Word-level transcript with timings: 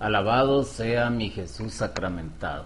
Alabado 0.00 0.64
sea 0.64 1.10
mi 1.10 1.28
Jesús 1.28 1.74
sacramentado. 1.74 2.64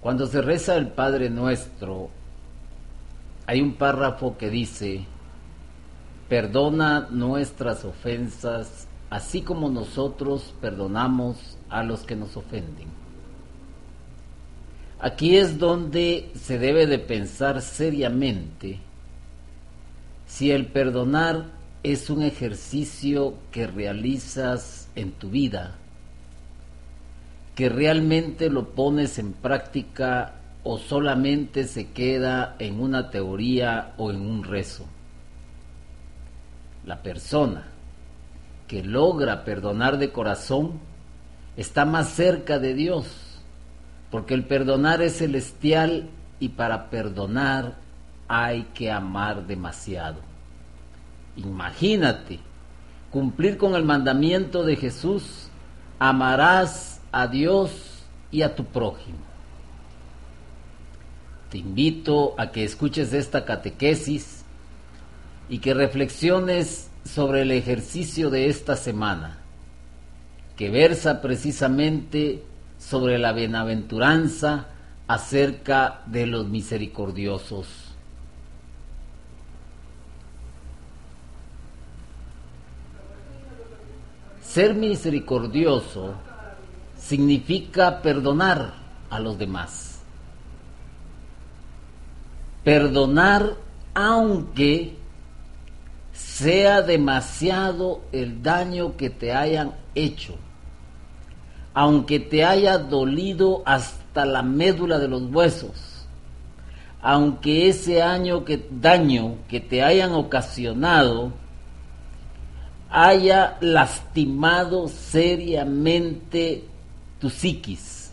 Cuando 0.00 0.28
se 0.28 0.40
reza 0.40 0.76
el 0.76 0.88
Padre 0.88 1.30
Nuestro, 1.30 2.10
hay 3.46 3.60
un 3.60 3.74
párrafo 3.74 4.38
que 4.38 4.50
dice, 4.50 5.04
perdona 6.28 7.08
nuestras 7.10 7.84
ofensas, 7.84 8.86
así 9.10 9.42
como 9.42 9.68
nosotros 9.68 10.54
perdonamos 10.60 11.58
a 11.68 11.82
los 11.82 12.04
que 12.04 12.14
nos 12.14 12.36
ofenden. 12.36 12.86
Aquí 15.00 15.36
es 15.36 15.58
donde 15.58 16.30
se 16.36 16.58
debe 16.60 16.86
de 16.86 17.00
pensar 17.00 17.60
seriamente 17.60 18.78
si 20.26 20.52
el 20.52 20.66
perdonar 20.66 21.46
es 21.82 22.10
un 22.10 22.22
ejercicio 22.22 23.34
que 23.50 23.66
realizas 23.66 24.83
en 24.96 25.12
tu 25.12 25.30
vida, 25.30 25.74
que 27.54 27.68
realmente 27.68 28.50
lo 28.50 28.70
pones 28.70 29.18
en 29.18 29.32
práctica 29.32 30.34
o 30.64 30.78
solamente 30.78 31.64
se 31.64 31.90
queda 31.92 32.56
en 32.58 32.80
una 32.80 33.10
teoría 33.10 33.92
o 33.96 34.10
en 34.10 34.20
un 34.20 34.44
rezo. 34.44 34.86
La 36.84 37.02
persona 37.02 37.64
que 38.66 38.82
logra 38.82 39.44
perdonar 39.44 39.98
de 39.98 40.10
corazón 40.10 40.80
está 41.56 41.84
más 41.84 42.08
cerca 42.08 42.58
de 42.58 42.74
Dios, 42.74 43.06
porque 44.10 44.34
el 44.34 44.44
perdonar 44.44 45.02
es 45.02 45.18
celestial 45.18 46.08
y 46.40 46.48
para 46.50 46.90
perdonar 46.90 47.74
hay 48.26 48.64
que 48.74 48.90
amar 48.90 49.46
demasiado. 49.46 50.20
Imagínate 51.36 52.40
cumplir 53.14 53.58
con 53.58 53.76
el 53.76 53.84
mandamiento 53.84 54.64
de 54.64 54.74
Jesús, 54.74 55.46
amarás 56.00 57.00
a 57.12 57.28
Dios 57.28 57.70
y 58.32 58.42
a 58.42 58.56
tu 58.56 58.64
prójimo. 58.64 59.18
Te 61.48 61.58
invito 61.58 62.34
a 62.38 62.50
que 62.50 62.64
escuches 62.64 63.12
esta 63.12 63.44
catequesis 63.44 64.44
y 65.48 65.58
que 65.58 65.74
reflexiones 65.74 66.90
sobre 67.04 67.42
el 67.42 67.52
ejercicio 67.52 68.30
de 68.30 68.48
esta 68.48 68.74
semana, 68.74 69.38
que 70.56 70.70
versa 70.70 71.22
precisamente 71.22 72.42
sobre 72.80 73.20
la 73.20 73.32
bienaventuranza 73.32 74.66
acerca 75.06 76.02
de 76.06 76.26
los 76.26 76.48
misericordiosos. 76.48 77.83
Ser 84.54 84.72
misericordioso 84.72 86.14
significa 86.96 88.00
perdonar 88.02 88.74
a 89.10 89.18
los 89.18 89.36
demás. 89.36 89.98
Perdonar 92.62 93.56
aunque 93.94 94.94
sea 96.12 96.82
demasiado 96.82 98.02
el 98.12 98.44
daño 98.44 98.96
que 98.96 99.10
te 99.10 99.32
hayan 99.32 99.72
hecho, 99.96 100.36
aunque 101.74 102.20
te 102.20 102.44
haya 102.44 102.78
dolido 102.78 103.64
hasta 103.66 104.24
la 104.24 104.44
médula 104.44 105.00
de 105.00 105.08
los 105.08 105.22
huesos, 105.32 106.06
aunque 107.02 107.68
ese 107.68 108.02
año 108.02 108.44
que, 108.44 108.64
daño 108.70 109.34
que 109.48 109.58
te 109.58 109.82
hayan 109.82 110.12
ocasionado 110.12 111.32
haya 112.96 113.56
lastimado 113.60 114.86
seriamente 114.86 116.62
tu 117.20 117.28
psiquis, 117.28 118.12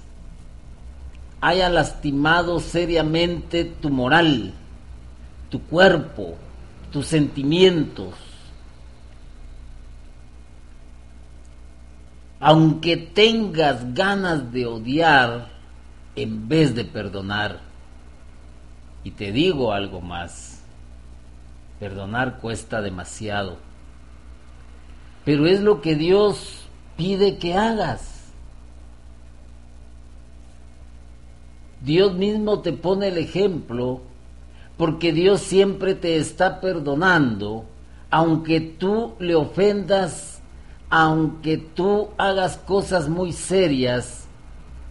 haya 1.40 1.70
lastimado 1.70 2.60
seriamente 2.60 3.64
tu 3.64 3.92
moral, 3.92 4.54
tu 5.52 5.62
cuerpo, 5.62 6.36
tus 6.92 7.06
sentimientos. 7.06 8.16
Aunque 12.40 12.98
tengas 12.98 13.94
ganas 13.94 14.52
de 14.52 14.66
odiar 14.66 15.50
en 16.16 16.50
vez 16.50 16.74
de 16.74 16.86
perdonar. 16.86 17.60
Y 19.04 19.12
te 19.12 19.32
digo 19.32 19.74
algo 19.74 20.02
más, 20.02 20.64
perdonar 21.80 22.40
cuesta 22.40 22.82
demasiado 22.82 23.71
pero 25.26 25.46
es 25.46 25.62
lo 25.62 25.82
que 25.82 25.96
Dios 25.96 26.68
pide 26.98 27.38
que 27.38 27.54
hagas. 27.54 28.12
Dios 31.82 32.14
mismo 32.14 32.60
te 32.60 32.74
pone 32.74 33.08
el 33.08 33.18
ejemplo 33.18 34.02
porque 34.78 35.14
Dios 35.14 35.42
siempre 35.42 35.96
te 35.96 36.18
está 36.18 36.60
perdonando, 36.60 37.66
aunque 38.10 38.60
tú 38.62 39.14
le 39.20 39.36
ofendas, 39.36 40.42
aunque 40.90 41.58
tú 41.58 42.10
hagas 42.18 42.58
cosas 42.58 43.08
muy 43.08 43.32
serias, 43.32 44.26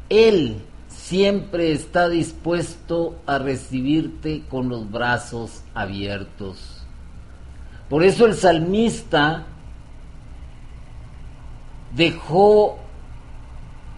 Él 0.08 0.62
siempre 0.88 1.72
está 1.72 2.08
dispuesto 2.08 3.16
a 3.26 3.38
recibirte 3.38 4.44
con 4.48 4.68
los 4.68 4.90
brazos 4.90 5.62
abiertos. 5.74 6.84
Por 7.88 8.04
eso 8.04 8.26
el 8.26 8.34
salmista 8.34 9.46
dejó 11.94 12.78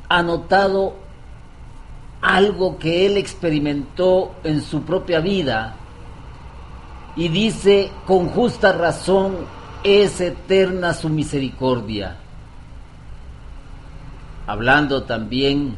anotado 0.09 0.95
algo 2.21 2.79
que 2.79 3.07
él 3.07 3.17
experimentó 3.17 4.33
en 4.45 4.63
su 4.63 4.83
propia 4.83 5.21
vida 5.21 5.77
y 7.17 7.29
dice, 7.29 7.91
con 8.07 8.29
justa 8.29 8.73
razón 8.73 9.37
es 9.85 10.21
eterna 10.21 10.95
su 10.95 11.09
misericordia. 11.09 12.17
Hablando 14.47 15.03
también 15.03 15.77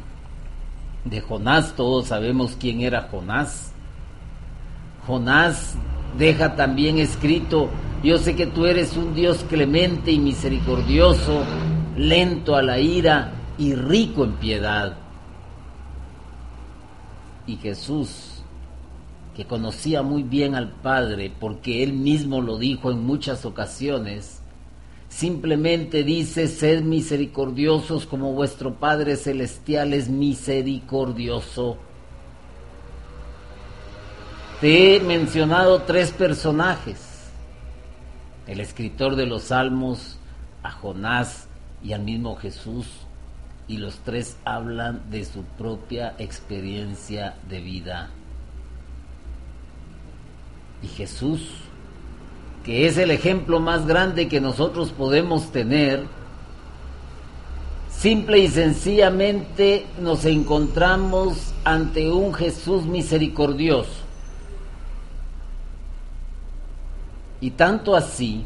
de 1.05 1.21
Jonás, 1.21 1.75
todos 1.75 2.09
sabemos 2.09 2.57
quién 2.59 2.83
era 2.83 3.09
Jonás. 3.11 3.73
Jonás 5.07 5.75
deja 6.17 6.55
también 6.57 6.99
escrito, 6.99 7.69
yo 8.03 8.19
sé 8.19 8.37
que 8.37 8.47
tú 8.47 8.67
eres 8.67 8.97
un 8.97 9.15
Dios 9.15 9.45
clemente 9.49 10.13
y 10.13 10.19
misericordioso, 10.19 11.43
lento 11.97 12.56
a 12.56 12.62
la 12.62 12.78
ira 12.78 13.32
y 13.59 13.75
rico 13.75 14.25
en 14.25 14.32
piedad. 14.34 14.97
Y 17.47 17.56
Jesús, 17.56 18.43
que 19.34 19.44
conocía 19.44 20.03
muy 20.03 20.22
bien 20.22 20.54
al 20.54 20.71
Padre, 20.71 21.33
porque 21.38 21.83
él 21.83 21.93
mismo 21.93 22.41
lo 22.41 22.59
dijo 22.59 22.91
en 22.91 23.04
muchas 23.04 23.44
ocasiones, 23.44 24.41
simplemente 25.09 26.03
dice, 26.03 26.49
sed 26.49 26.83
misericordiosos 26.83 28.06
como 28.06 28.33
vuestro 28.33 28.75
Padre 28.75 29.16
Celestial 29.16 29.93
es 29.93 30.09
misericordioso. 30.09 31.77
Te 34.60 34.97
he 34.97 35.00
mencionado 35.00 35.83
tres 35.83 36.10
personajes, 36.10 37.28
el 38.47 38.60
escritor 38.60 39.15
de 39.16 39.27
los 39.27 39.44
Salmos, 39.44 40.19
a 40.62 40.71
Jonás, 40.71 41.44
y 41.84 41.93
al 41.93 42.03
mismo 42.03 42.34
Jesús 42.37 42.87
y 43.69 43.77
los 43.77 43.99
tres 43.99 44.37
hablan 44.45 45.03
de 45.11 45.25
su 45.25 45.43
propia 45.43 46.15
experiencia 46.19 47.34
de 47.49 47.61
vida. 47.61 48.11
Y 50.83 50.89
Jesús, 50.89 51.49
que 52.65 52.87
es 52.87 52.99
el 52.99 53.11
ejemplo 53.11 53.61
más 53.61 53.87
grande 53.87 54.28
que 54.28 54.41
nosotros 54.41 54.93
podemos 54.93 55.53
tener, 55.53 56.05
simple 57.91 58.39
y 58.39 58.48
sencillamente 58.48 59.86
nos 60.01 60.25
encontramos 60.25 61.54
ante 61.65 62.10
un 62.10 62.34
Jesús 62.34 62.84
misericordioso. 62.84 64.03
Y 67.41 67.51
tanto 67.51 67.95
así 67.95 68.45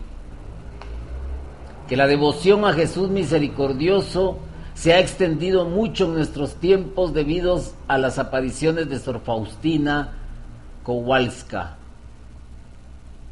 que 1.88 1.96
la 1.96 2.06
devoción 2.06 2.64
a 2.64 2.74
Jesús 2.74 3.08
misericordioso 3.08 4.38
se 4.74 4.92
ha 4.92 5.00
extendido 5.00 5.64
mucho 5.64 6.04
en 6.04 6.14
nuestros 6.14 6.56
tiempos 6.56 7.14
debido 7.14 7.60
a 7.88 7.98
las 7.98 8.18
apariciones 8.18 8.88
de 8.88 8.98
Sor 8.98 9.20
Faustina 9.24 10.12
Kowalska. 10.84 11.76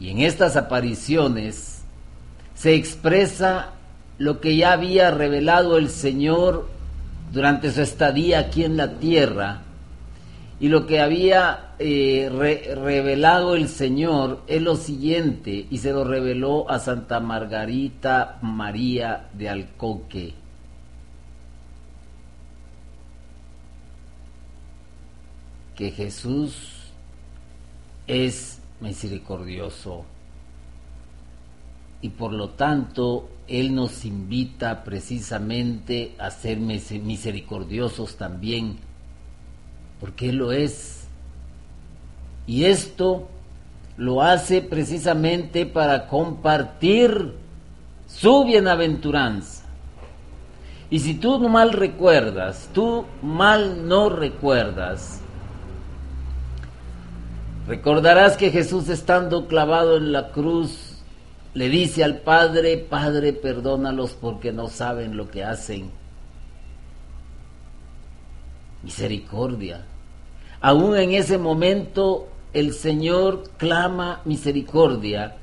Y 0.00 0.10
en 0.10 0.20
estas 0.20 0.56
apariciones 0.56 1.82
se 2.54 2.74
expresa 2.74 3.72
lo 4.18 4.40
que 4.40 4.56
ya 4.56 4.72
había 4.72 5.10
revelado 5.10 5.76
el 5.76 5.90
Señor 5.90 6.66
durante 7.32 7.70
su 7.70 7.82
estadía 7.82 8.40
aquí 8.40 8.64
en 8.64 8.76
la 8.76 8.94
tierra 8.94 9.60
y 10.58 10.68
lo 10.68 10.86
que 10.86 11.00
había 11.00 11.74
eh, 11.78 12.30
revelado 12.30 13.54
el 13.56 13.68
Señor 13.68 14.42
es 14.46 14.62
lo 14.62 14.76
siguiente, 14.76 15.66
y 15.70 15.78
se 15.78 15.92
lo 15.92 16.04
reveló 16.04 16.70
a 16.70 16.78
Santa 16.78 17.20
Margarita 17.20 18.38
María 18.40 19.28
de 19.34 19.50
Alcoque. 19.50 20.34
Que 25.74 25.90
Jesús 25.90 26.54
es 28.06 28.60
misericordioso. 28.80 30.06
Y 32.00 32.08
por 32.10 32.32
lo 32.32 32.50
tanto, 32.50 33.28
Él 33.46 33.74
nos 33.74 34.06
invita 34.06 34.84
precisamente 34.84 36.14
a 36.18 36.30
ser 36.30 36.58
misericordiosos 36.60 38.16
también 38.16 38.85
porque 40.00 40.30
Él 40.30 40.36
lo 40.36 40.52
es. 40.52 41.06
Y 42.46 42.64
esto 42.64 43.28
lo 43.96 44.22
hace 44.22 44.62
precisamente 44.62 45.66
para 45.66 46.06
compartir 46.06 47.34
su 48.06 48.44
bienaventuranza. 48.44 49.64
Y 50.88 51.00
si 51.00 51.14
tú 51.14 51.48
mal 51.48 51.72
recuerdas, 51.72 52.68
tú 52.72 53.04
mal 53.20 53.88
no 53.88 54.08
recuerdas, 54.08 55.20
recordarás 57.66 58.36
que 58.36 58.52
Jesús 58.52 58.88
estando 58.88 59.48
clavado 59.48 59.96
en 59.96 60.12
la 60.12 60.30
cruz 60.30 60.96
le 61.54 61.68
dice 61.68 62.04
al 62.04 62.18
Padre, 62.18 62.76
Padre, 62.76 63.32
perdónalos 63.32 64.12
porque 64.12 64.52
no 64.52 64.68
saben 64.68 65.16
lo 65.16 65.28
que 65.30 65.42
hacen. 65.42 65.90
Misericordia. 68.86 69.84
Aún 70.60 70.96
en 70.96 71.10
ese 71.10 71.38
momento 71.38 72.28
el 72.52 72.72
Señor 72.72 73.50
clama 73.56 74.20
misericordia 74.24 75.34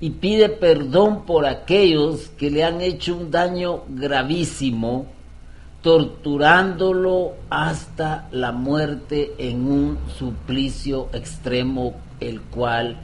y 0.00 0.10
pide 0.10 0.48
perdón 0.48 1.26
por 1.26 1.44
aquellos 1.44 2.28
que 2.38 2.50
le 2.50 2.64
han 2.64 2.80
hecho 2.80 3.14
un 3.14 3.30
daño 3.30 3.82
gravísimo, 3.90 5.06
torturándolo 5.82 7.34
hasta 7.50 8.28
la 8.32 8.52
muerte 8.52 9.34
en 9.36 9.66
un 9.68 9.98
suplicio 10.18 11.10
extremo, 11.12 11.96
el 12.18 12.40
cual 12.40 12.96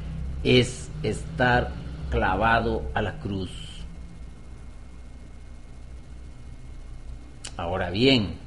es 0.43 0.91
estar 1.03 1.71
clavado 2.11 2.83
a 2.95 3.03
la 3.03 3.19
cruz. 3.21 3.50
Ahora 7.59 7.91
bien, 7.91 8.42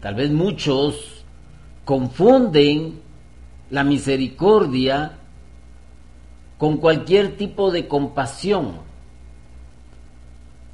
tal 0.00 0.14
vez 0.14 0.30
muchos 0.30 1.24
confunden 1.84 3.00
la 3.70 3.84
misericordia 3.84 5.12
con 6.58 6.76
cualquier 6.78 7.36
tipo 7.36 7.70
de 7.70 7.86
compasión. 7.86 8.88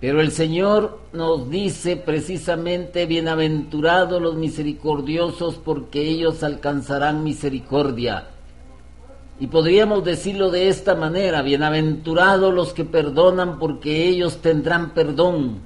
Pero 0.00 0.20
el 0.20 0.32
Señor 0.32 1.00
nos 1.12 1.48
dice 1.48 1.96
precisamente, 1.96 3.06
bienaventurados 3.06 4.20
los 4.20 4.34
misericordiosos 4.34 5.54
porque 5.56 6.02
ellos 6.02 6.42
alcanzarán 6.42 7.24
misericordia. 7.24 8.28
Y 9.40 9.46
podríamos 9.46 10.04
decirlo 10.04 10.50
de 10.50 10.68
esta 10.68 10.94
manera, 10.94 11.42
bienaventurados 11.42 12.52
los 12.52 12.72
que 12.72 12.84
perdonan 12.84 13.58
porque 13.58 14.06
ellos 14.06 14.38
tendrán 14.38 14.94
perdón. 14.94 15.60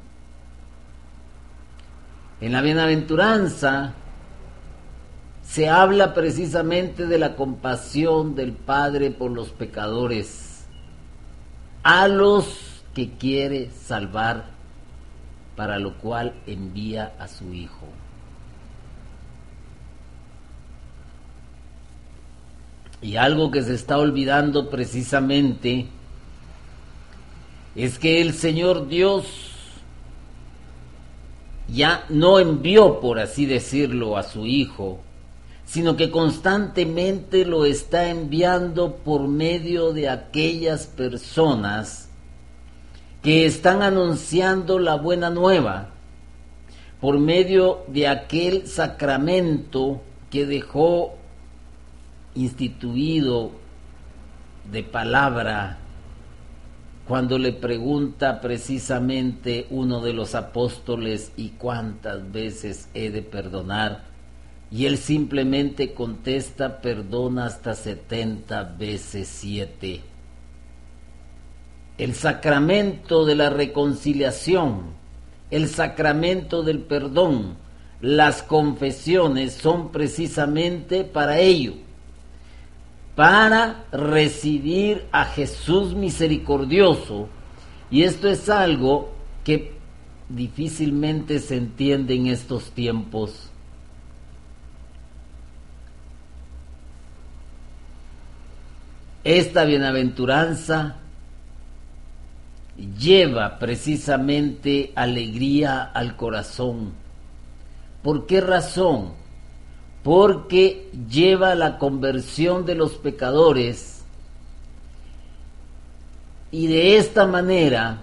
En 2.41 2.53
la 2.53 2.61
bienaventuranza 2.61 3.95
se 5.43 5.69
habla 5.69 6.15
precisamente 6.15 7.07
de 7.07 7.19
la 7.19 7.35
compasión 7.35 8.35
del 8.35 8.53
Padre 8.53 9.11
por 9.11 9.33
los 9.33 9.49
pecadores, 9.49 10.67
a 11.83 12.07
los 12.07 12.85
que 12.95 13.11
quiere 13.11 13.71
salvar, 13.71 14.45
para 15.57 15.79
lo 15.79 15.95
cual 15.95 16.35
envía 16.47 17.15
a 17.19 17.27
su 17.27 17.53
Hijo. 17.53 17.87
Y 23.01 23.17
algo 23.17 23.51
que 23.51 23.63
se 23.63 23.75
está 23.75 23.99
olvidando 23.99 24.71
precisamente 24.71 25.87
es 27.75 27.99
que 27.99 28.21
el 28.21 28.35
Señor 28.35 28.89
Dios 28.89 29.48
ya 31.69 32.05
no 32.09 32.39
envió, 32.39 33.01
por 33.01 33.19
así 33.19 33.47
decirlo, 33.47 34.17
a 34.17 34.23
su 34.23 34.47
Hijo, 34.47 35.01
sino 35.65 35.97
que 35.97 36.11
constantemente 36.11 37.45
lo 37.45 37.67
está 37.67 38.09
enviando 38.09 38.97
por 38.97 39.29
medio 39.29 39.93
de 39.93 40.09
aquellas 40.09 40.87
personas 40.87 42.09
que 43.23 43.45
están 43.45 43.83
anunciando 43.83 44.79
la 44.79 44.95
buena 44.95 45.29
nueva, 45.29 45.91
por 47.01 47.19
medio 47.19 47.85
de 47.89 48.09
aquel 48.09 48.67
sacramento 48.67 50.01
que 50.31 50.47
dejó 50.47 51.15
instituido 52.35 53.53
de 54.71 54.83
palabra 54.83 55.78
cuando 57.09 57.39
le 57.39 57.53
pregunta 57.53 58.43
precisamente 58.43 59.67
uno 59.71 60.03
de 60.03 60.13
los 60.13 60.35
apóstoles 60.35 61.33
y 61.37 61.49
cuántas 61.51 62.31
veces 62.31 62.91
he 62.93 63.11
de 63.11 63.23
perdonar 63.23 64.05
y 64.71 64.85
él 64.85 64.99
simplemente 64.99 65.95
contesta, 65.95 66.83
perdona 66.83 67.47
hasta 67.47 67.75
70 67.75 68.75
veces 68.79 69.27
7. 69.27 70.03
El 71.97 72.15
sacramento 72.15 73.25
de 73.25 73.35
la 73.35 73.49
reconciliación, 73.49 74.83
el 75.51 75.69
sacramento 75.69 76.63
del 76.63 76.81
perdón, 76.81 77.57
las 78.03 78.43
confesiones 78.43 79.55
son 79.55 79.91
precisamente 79.91 81.05
para 81.05 81.39
ello, 81.39 81.73
para 83.19 83.85
recibir 83.91 85.07
a 85.11 85.25
Jesús 85.25 85.93
misericordioso. 85.93 87.29
Y 87.91 88.05
esto 88.05 88.29
es 88.29 88.49
algo 88.49 89.11
que 89.43 89.73
difícilmente 90.29 91.41
se 91.41 91.57
entiende 91.57 92.15
en 92.15 92.29
estos 92.29 92.71
tiempos 92.71 93.51
Esta 99.25 99.65
bienaventuranza 99.65 100.97
lleva 102.99 103.59
precisamente 103.59 104.91
alegría 104.95 105.83
al 105.83 106.17
corazón. 106.17 106.93
¿Por 108.03 108.27
qué 108.27 108.41
razón? 108.41 109.13
Porque 110.09 110.91
lleva 111.11 111.55
la 111.55 111.77
conversión 111.77 112.65
de 112.65 112.75
los 112.75 112.93
pecadores 112.93 114.05
y 116.51 116.67
de 116.67 116.97
esta 116.97 117.27
manera 117.27 117.99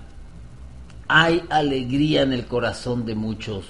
hay 1.07 1.41
alegría 1.50 2.21
en 2.21 2.31
el 2.31 2.45
corazón 2.45 3.07
de 3.07 3.15
muchos. 3.15 3.65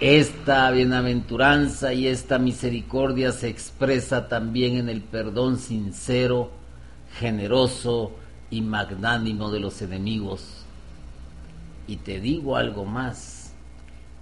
Esta 0.00 0.70
bienaventuranza 0.70 1.92
y 1.92 2.06
esta 2.06 2.38
misericordia 2.38 3.30
se 3.30 3.50
expresa 3.50 4.28
también 4.28 4.78
en 4.78 4.88
el 4.88 5.02
perdón 5.02 5.58
sincero, 5.58 6.50
generoso 7.18 8.12
y 8.48 8.62
magnánimo 8.62 9.50
de 9.50 9.60
los 9.60 9.82
enemigos. 9.82 10.64
Y 11.86 11.96
te 11.96 12.20
digo 12.20 12.56
algo 12.56 12.86
más, 12.86 13.35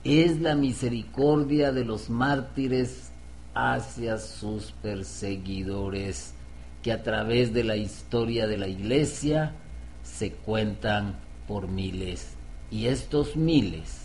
es 0.04 0.40
la 0.40 0.54
misericordia 0.54 1.72
de 1.72 1.84
los 1.84 2.10
mártires 2.10 3.10
hacia 3.54 4.18
sus 4.18 4.72
perseguidores 4.82 6.34
que 6.82 6.92
a 6.92 7.02
través 7.02 7.54
de 7.54 7.64
la 7.64 7.76
historia 7.76 8.46
de 8.46 8.58
la 8.58 8.68
iglesia 8.68 9.54
se 10.02 10.32
cuentan 10.32 11.16
por 11.48 11.68
miles. 11.68 12.34
Y 12.70 12.86
estos 12.86 13.36
miles 13.36 14.04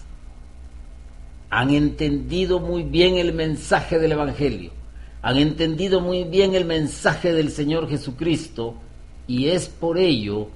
han 1.49 1.71
entendido 1.71 2.59
muy 2.59 2.83
bien 2.83 3.17
el 3.17 3.33
mensaje 3.33 3.99
del 3.99 4.13
Evangelio, 4.13 4.71
han 5.21 5.37
entendido 5.37 5.99
muy 5.99 6.23
bien 6.23 6.55
el 6.55 6.63
mensaje 6.63 7.33
del 7.33 7.49
Señor 7.51 7.89
Jesucristo 7.89 8.75
y 9.27 9.47
es 9.47 9.67
por 9.67 9.97
ello 9.97 10.47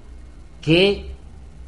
que 0.62 1.08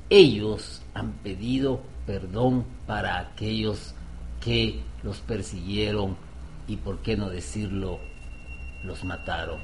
ellos 0.09 0.81
han 0.93 1.11
pedido 1.23 1.81
perdón 2.05 2.74
para 2.87 3.19
aquellos 3.19 3.93
que 4.41 4.81
los 5.03 5.17
persiguieron 5.19 6.17
y, 6.67 6.77
por 6.77 6.99
qué 6.99 7.17
no 7.17 7.29
decirlo, 7.29 7.99
los 8.83 9.03
mataron. 9.03 9.59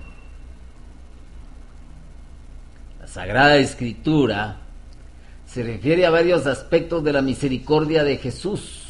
La 3.00 3.08
Sagrada 3.08 3.58
Escritura 3.58 4.58
se 5.46 5.64
refiere 5.64 6.06
a 6.06 6.12
varios 6.12 6.46
aspectos 6.46 7.04
de 7.04 7.14
la 7.14 7.22
misericordia 7.22 8.04
de 8.04 8.18
Jesús 8.18 8.82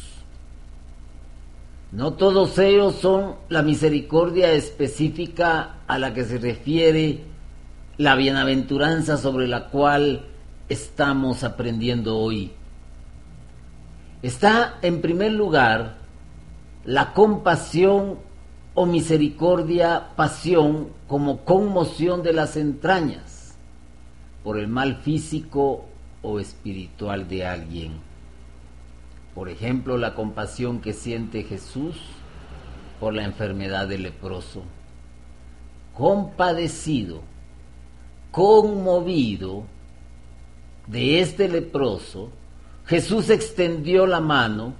no 1.92 2.14
todos 2.14 2.58
ellos 2.58 2.94
son 2.94 3.34
la 3.50 3.62
misericordia 3.62 4.52
específica 4.52 5.74
a 5.86 5.98
la 5.98 6.14
que 6.14 6.24
se 6.24 6.38
refiere 6.38 7.20
la 7.98 8.16
bienaventuranza 8.16 9.18
sobre 9.18 9.46
la 9.46 9.68
cual 9.68 10.22
estamos 10.70 11.44
aprendiendo 11.44 12.16
hoy. 12.16 12.52
Está 14.22 14.78
en 14.82 15.00
primer 15.00 15.32
lugar 15.32 15.96
la 16.84 17.12
compasión 17.12 18.18
o 18.74 18.86
misericordia, 18.86 20.10
pasión, 20.16 20.88
como 21.08 21.44
conmoción 21.44 22.22
de 22.22 22.32
las 22.32 22.56
entrañas 22.56 23.56
por 24.44 24.58
el 24.58 24.68
mal 24.68 24.96
físico 24.96 25.84
o 26.22 26.40
espiritual 26.40 27.28
de 27.28 27.46
alguien. 27.46 27.92
Por 29.34 29.48
ejemplo, 29.48 29.98
la 29.98 30.14
compasión 30.14 30.80
que 30.80 30.92
siente 30.92 31.42
Jesús 31.42 31.96
por 33.00 33.14
la 33.14 33.24
enfermedad 33.24 33.88
del 33.88 34.04
leproso. 34.04 34.62
Compadecido, 35.96 37.22
conmovido 38.30 39.64
de 40.86 41.20
este 41.20 41.48
leproso, 41.48 42.30
Jesús 42.86 43.30
extendió 43.30 44.06
la 44.06 44.20
mano, 44.20 44.74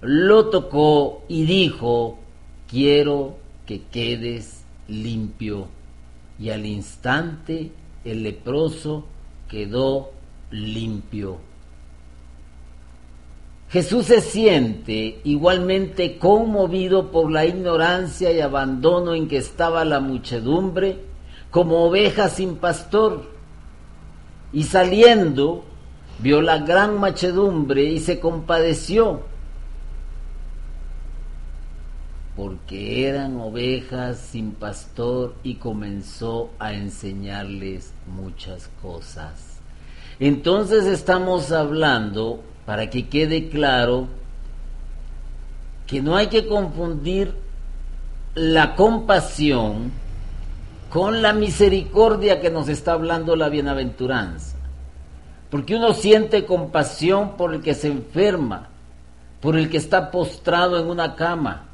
lo 0.00 0.50
tocó 0.50 1.24
y 1.28 1.44
dijo, 1.44 2.18
quiero 2.68 3.36
que 3.66 3.82
quedes 3.82 4.62
limpio. 4.88 5.68
Y 6.38 6.50
al 6.50 6.66
instante 6.66 7.72
el 8.04 8.22
leproso 8.22 9.06
quedó 9.48 10.10
limpio. 10.50 11.38
Jesús 13.68 14.06
se 14.06 14.20
siente 14.20 15.20
igualmente 15.24 16.18
conmovido 16.18 17.10
por 17.10 17.30
la 17.30 17.46
ignorancia 17.46 18.30
y 18.30 18.40
abandono 18.40 19.14
en 19.14 19.26
que 19.26 19.38
estaba 19.38 19.84
la 19.84 19.98
muchedumbre, 19.98 20.98
como 21.50 21.84
oveja 21.84 22.28
sin 22.28 22.56
pastor. 22.56 23.24
Y 24.52 24.64
saliendo, 24.64 25.64
vio 26.18 26.40
la 26.40 26.58
gran 26.58 26.96
muchedumbre 26.98 27.84
y 27.84 28.00
se 28.00 28.20
compadeció, 28.20 29.22
porque 32.36 33.08
eran 33.08 33.38
ovejas 33.40 34.18
sin 34.18 34.52
pastor 34.52 35.34
y 35.42 35.54
comenzó 35.54 36.50
a 36.58 36.72
enseñarles 36.72 37.92
muchas 38.06 38.68
cosas. 38.82 39.58
Entonces 40.18 40.86
estamos 40.86 41.52
hablando 41.52 42.42
para 42.64 42.90
que 42.90 43.08
quede 43.08 43.48
claro 43.48 44.08
que 45.86 46.02
no 46.02 46.16
hay 46.16 46.26
que 46.26 46.46
confundir 46.46 47.34
la 48.34 48.74
compasión 48.74 49.92
con 50.90 51.22
la 51.22 51.32
misericordia 51.32 52.40
que 52.40 52.50
nos 52.50 52.68
está 52.68 52.92
hablando 52.92 53.36
la 53.36 53.48
bienaventuranza. 53.48 54.55
Porque 55.56 55.74
uno 55.74 55.94
siente 55.94 56.44
compasión 56.44 57.38
por 57.38 57.54
el 57.54 57.62
que 57.62 57.72
se 57.72 57.88
enferma, 57.88 58.68
por 59.40 59.56
el 59.56 59.70
que 59.70 59.78
está 59.78 60.10
postrado 60.10 60.78
en 60.78 60.86
una 60.86 61.14
cama, 61.14 61.64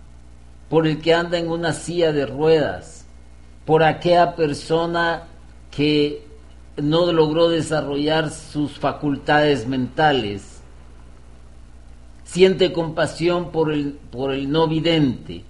por 0.68 0.86
el 0.86 1.00
que 1.00 1.12
anda 1.12 1.36
en 1.36 1.48
una 1.48 1.72
silla 1.72 2.12
de 2.12 2.24
ruedas, 2.24 3.04
por 3.64 3.82
aquella 3.82 4.36
persona 4.36 5.24
que 5.72 6.24
no 6.76 7.10
logró 7.10 7.48
desarrollar 7.48 8.30
sus 8.30 8.78
facultades 8.78 9.66
mentales, 9.66 10.60
siente 12.22 12.72
compasión 12.72 13.50
por 13.50 13.72
el, 13.72 13.98
por 14.12 14.32
el 14.32 14.48
no 14.48 14.68
vidente, 14.68 15.42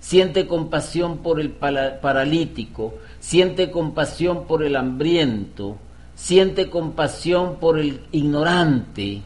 siente 0.00 0.46
compasión 0.46 1.18
por 1.18 1.38
el 1.38 1.50
paralítico, 1.50 2.94
siente 3.20 3.70
compasión 3.70 4.46
por 4.46 4.62
el 4.62 4.74
hambriento, 4.74 5.76
siente 6.14 6.70
compasión 6.70 7.56
por 7.56 7.78
el 7.78 8.00
ignorante. 8.12 9.22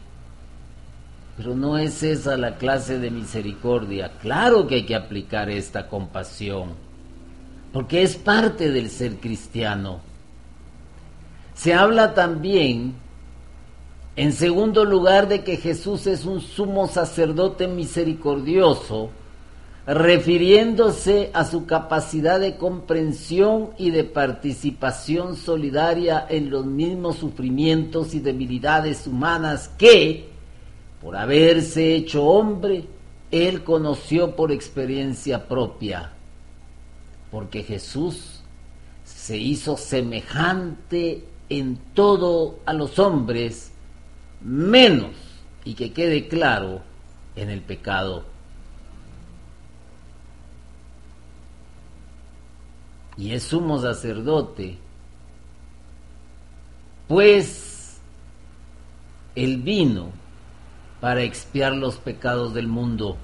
Pero 1.37 1.55
no 1.55 1.77
es 1.77 2.03
esa 2.03 2.35
la 2.37 2.57
clase 2.57 2.99
de 2.99 3.11
misericordia. 3.11 4.13
Claro 4.21 4.67
que 4.67 4.75
hay 4.75 4.85
que 4.85 4.95
aplicar 4.95 5.49
esta 5.49 5.87
compasión, 5.87 6.73
porque 7.71 8.01
es 8.01 8.17
parte 8.17 8.71
del 8.71 8.89
ser 8.89 9.17
cristiano. 9.17 10.01
Se 11.53 11.73
habla 11.73 12.13
también 12.13 12.95
en 14.19 14.33
segundo 14.33 14.83
lugar, 14.83 15.29
de 15.29 15.45
que 15.45 15.55
Jesús 15.55 16.05
es 16.05 16.25
un 16.25 16.41
sumo 16.41 16.89
sacerdote 16.89 17.69
misericordioso, 17.69 19.11
refiriéndose 19.91 21.31
a 21.33 21.45
su 21.45 21.65
capacidad 21.65 22.39
de 22.39 22.57
comprensión 22.57 23.71
y 23.79 23.89
de 23.89 24.03
participación 24.03 25.35
solidaria 25.35 26.27
en 26.29 26.51
los 26.51 26.67
mismos 26.67 27.15
sufrimientos 27.15 28.13
y 28.13 28.19
debilidades 28.19 29.07
humanas 29.07 29.67
que, 29.79 30.29
por 31.01 31.15
haberse 31.15 31.95
hecho 31.95 32.23
hombre, 32.23 32.83
él 33.31 33.63
conoció 33.63 34.35
por 34.35 34.51
experiencia 34.51 35.47
propia, 35.47 36.11
porque 37.31 37.63
Jesús 37.63 38.41
se 39.03 39.37
hizo 39.37 39.75
semejante 39.75 41.23
en 41.49 41.79
todo 41.95 42.59
a 42.67 42.73
los 42.73 42.99
hombres, 42.99 43.71
menos 44.41 45.15
y 45.65 45.73
que 45.73 45.93
quede 45.93 46.27
claro 46.27 46.81
en 47.35 47.49
el 47.49 47.61
pecado. 47.61 48.25
Y 53.19 53.33
es 53.33 53.43
sumo 53.43 53.79
sacerdote, 53.79 54.77
pues 57.07 57.99
el 59.35 59.57
vino 59.57 60.11
para 61.01 61.21
expiar 61.23 61.75
los 61.75 61.97
pecados 61.97 62.53
del 62.53 62.67
mundo. 62.67 63.17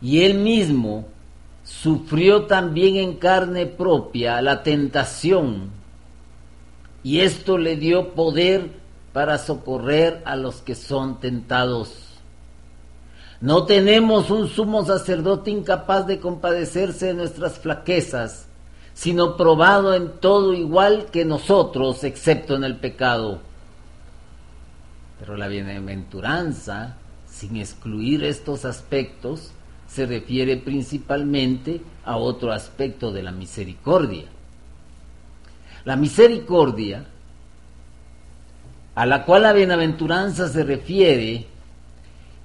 Y 0.00 0.22
él 0.22 0.38
mismo 0.38 1.08
sufrió 1.64 2.46
también 2.46 2.96
en 2.96 3.16
carne 3.16 3.66
propia 3.66 4.40
la 4.40 4.62
tentación 4.62 5.70
y 7.02 7.20
esto 7.20 7.58
le 7.58 7.76
dio 7.76 8.14
poder 8.14 8.70
para 9.12 9.38
socorrer 9.38 10.22
a 10.24 10.36
los 10.36 10.62
que 10.62 10.74
son 10.74 11.20
tentados. 11.20 12.07
No 13.40 13.64
tenemos 13.64 14.30
un 14.30 14.48
sumo 14.48 14.84
sacerdote 14.84 15.50
incapaz 15.50 16.06
de 16.06 16.18
compadecerse 16.18 17.06
de 17.06 17.14
nuestras 17.14 17.58
flaquezas, 17.58 18.48
sino 18.94 19.36
probado 19.36 19.94
en 19.94 20.18
todo 20.20 20.54
igual 20.54 21.06
que 21.12 21.24
nosotros, 21.24 22.02
excepto 22.02 22.56
en 22.56 22.64
el 22.64 22.76
pecado. 22.76 23.40
Pero 25.20 25.36
la 25.36 25.46
bienaventuranza, 25.46 26.96
sin 27.28 27.56
excluir 27.56 28.24
estos 28.24 28.64
aspectos, 28.64 29.52
se 29.86 30.04
refiere 30.06 30.56
principalmente 30.56 31.80
a 32.04 32.16
otro 32.16 32.52
aspecto 32.52 33.12
de 33.12 33.22
la 33.22 33.32
misericordia 33.32 34.26
la 35.88 35.96
misericordia, 35.96 37.06
a 38.94 39.06
la 39.06 39.24
cual 39.24 39.42
la 39.44 39.54
bienaventuranza 39.54 40.46
se 40.48 40.62
refiere, 40.62 41.46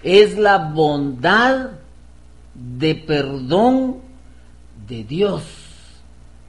es 0.03 0.37
la 0.37 0.57
bondad 0.57 1.71
de 2.53 2.95
perdón 2.95 3.97
de 4.87 5.03
Dios 5.03 5.43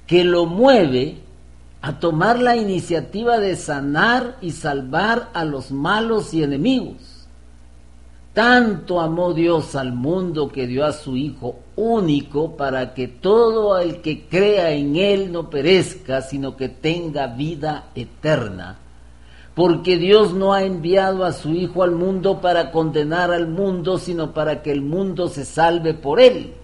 que 0.06 0.24
lo 0.24 0.46
mueve 0.46 1.18
a 1.80 1.98
tomar 1.98 2.38
la 2.38 2.56
iniciativa 2.56 3.38
de 3.38 3.56
sanar 3.56 4.36
y 4.40 4.50
salvar 4.52 5.30
a 5.34 5.44
los 5.44 5.70
malos 5.70 6.34
y 6.34 6.42
enemigos. 6.42 7.26
Tanto 8.32 9.00
amó 9.00 9.32
Dios 9.32 9.76
al 9.76 9.92
mundo 9.92 10.50
que 10.50 10.66
dio 10.66 10.84
a 10.84 10.92
su 10.92 11.16
Hijo 11.16 11.60
único 11.76 12.56
para 12.56 12.92
que 12.92 13.06
todo 13.06 13.78
el 13.78 14.00
que 14.00 14.26
crea 14.26 14.72
en 14.72 14.96
Él 14.96 15.30
no 15.30 15.48
perezca, 15.48 16.20
sino 16.20 16.56
que 16.56 16.68
tenga 16.68 17.28
vida 17.28 17.90
eterna. 17.94 18.78
Porque 19.54 19.98
Dios 19.98 20.34
no 20.34 20.52
ha 20.52 20.64
enviado 20.64 21.24
a 21.24 21.32
su 21.32 21.52
Hijo 21.52 21.82
al 21.82 21.92
mundo 21.92 22.40
para 22.40 22.72
condenar 22.72 23.30
al 23.30 23.46
mundo, 23.46 23.98
sino 23.98 24.34
para 24.34 24.62
que 24.62 24.72
el 24.72 24.82
mundo 24.82 25.28
se 25.28 25.44
salve 25.44 25.94
por 25.94 26.20
Él. 26.20 26.54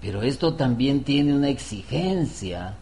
Pero 0.00 0.22
esto 0.22 0.54
también 0.54 1.04
tiene 1.04 1.34
una 1.34 1.50
exigencia 1.50 2.76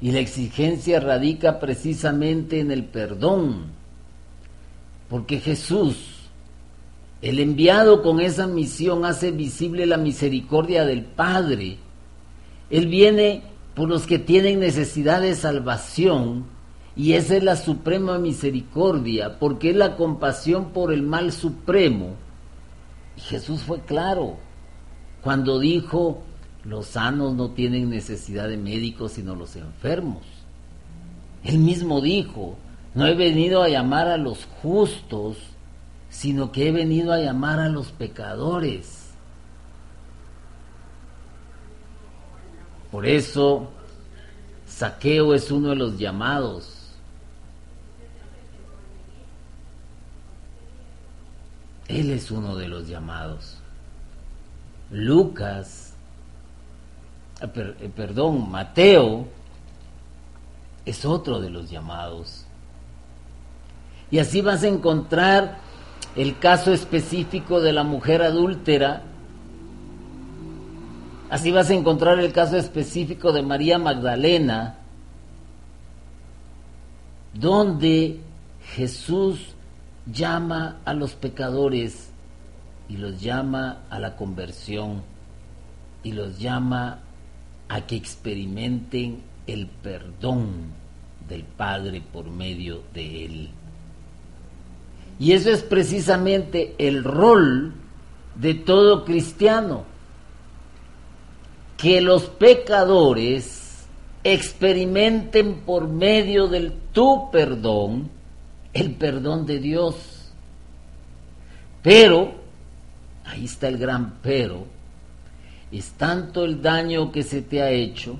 y 0.00 0.12
la 0.12 0.20
exigencia 0.20 0.98
radica 0.98 1.60
precisamente 1.60 2.60
en 2.60 2.70
el 2.70 2.84
perdón. 2.84 3.66
Porque 5.08 5.40
Jesús, 5.40 5.96
el 7.20 7.38
enviado 7.38 8.02
con 8.02 8.20
esa 8.20 8.46
misión, 8.46 9.04
hace 9.04 9.30
visible 9.30 9.84
la 9.86 9.98
misericordia 9.98 10.84
del 10.84 11.04
Padre. 11.04 11.78
Él 12.70 12.86
viene 12.86 13.42
por 13.80 13.88
los 13.88 14.06
que 14.06 14.18
tienen 14.18 14.60
necesidad 14.60 15.22
de 15.22 15.34
salvación 15.34 16.44
y 16.94 17.14
esa 17.14 17.36
es 17.36 17.42
la 17.42 17.56
suprema 17.56 18.18
misericordia, 18.18 19.38
porque 19.38 19.70
es 19.70 19.76
la 19.76 19.96
compasión 19.96 20.66
por 20.74 20.92
el 20.92 21.00
mal 21.00 21.32
supremo. 21.32 22.10
Y 23.16 23.22
Jesús 23.22 23.62
fue 23.62 23.80
claro 23.80 24.36
cuando 25.22 25.58
dijo, 25.58 26.20
los 26.62 26.88
sanos 26.88 27.34
no 27.34 27.52
tienen 27.52 27.88
necesidad 27.88 28.50
de 28.50 28.58
médicos 28.58 29.12
sino 29.12 29.34
los 29.34 29.56
enfermos. 29.56 30.24
Él 31.42 31.56
mismo 31.56 32.02
dijo, 32.02 32.58
No 32.94 33.06
he 33.06 33.14
venido 33.14 33.62
a 33.62 33.70
llamar 33.70 34.08
a 34.08 34.18
los 34.18 34.46
justos, 34.60 35.38
sino 36.10 36.52
que 36.52 36.68
he 36.68 36.70
venido 36.70 37.14
a 37.14 37.18
llamar 37.18 37.60
a 37.60 37.70
los 37.70 37.92
pecadores. 37.92 38.99
Por 42.90 43.06
eso, 43.06 43.68
saqueo 44.66 45.34
es 45.34 45.50
uno 45.50 45.70
de 45.70 45.76
los 45.76 45.98
llamados. 45.98 46.76
Él 51.88 52.10
es 52.10 52.30
uno 52.30 52.56
de 52.56 52.68
los 52.68 52.88
llamados. 52.88 53.56
Lucas, 54.90 55.94
eh, 57.40 57.74
eh, 57.80 57.90
perdón, 57.94 58.50
Mateo 58.50 59.26
es 60.84 61.04
otro 61.04 61.40
de 61.40 61.50
los 61.50 61.70
llamados. 61.70 62.44
Y 64.10 64.18
así 64.18 64.40
vas 64.40 64.62
a 64.62 64.68
encontrar 64.68 65.58
el 66.16 66.38
caso 66.38 66.72
específico 66.72 67.60
de 67.60 67.72
la 67.72 67.84
mujer 67.84 68.22
adúltera. 68.22 69.02
Así 71.30 71.52
vas 71.52 71.70
a 71.70 71.74
encontrar 71.74 72.18
el 72.18 72.32
caso 72.32 72.56
específico 72.56 73.32
de 73.32 73.42
María 73.42 73.78
Magdalena, 73.78 74.78
donde 77.32 78.18
Jesús 78.74 79.54
llama 80.12 80.78
a 80.84 80.92
los 80.92 81.12
pecadores 81.14 82.10
y 82.88 82.96
los 82.96 83.20
llama 83.20 83.82
a 83.90 84.00
la 84.00 84.16
conversión 84.16 85.02
y 86.02 86.12
los 86.12 86.40
llama 86.40 86.98
a 87.68 87.86
que 87.86 87.94
experimenten 87.94 89.20
el 89.46 89.68
perdón 89.68 90.48
del 91.28 91.44
Padre 91.44 92.02
por 92.12 92.28
medio 92.28 92.82
de 92.92 93.24
Él. 93.24 93.50
Y 95.20 95.32
eso 95.32 95.50
es 95.50 95.62
precisamente 95.62 96.74
el 96.78 97.04
rol 97.04 97.72
de 98.34 98.54
todo 98.54 99.04
cristiano, 99.04 99.84
que 101.80 102.00
los 102.00 102.24
pecadores 102.24 103.86
experimenten 104.22 105.60
por 105.60 105.88
medio 105.88 106.46
del 106.46 106.72
tu 106.92 107.30
perdón 107.30 108.10
el 108.72 108.92
perdón 108.94 109.46
de 109.46 109.58
Dios. 109.58 109.96
Pero, 111.82 112.34
ahí 113.24 113.46
está 113.46 113.68
el 113.68 113.78
gran 113.78 114.18
pero, 114.22 114.66
es 115.72 115.92
tanto 115.92 116.44
el 116.44 116.60
daño 116.60 117.10
que 117.10 117.22
se 117.22 117.40
te 117.40 117.62
ha 117.62 117.70
hecho, 117.70 118.18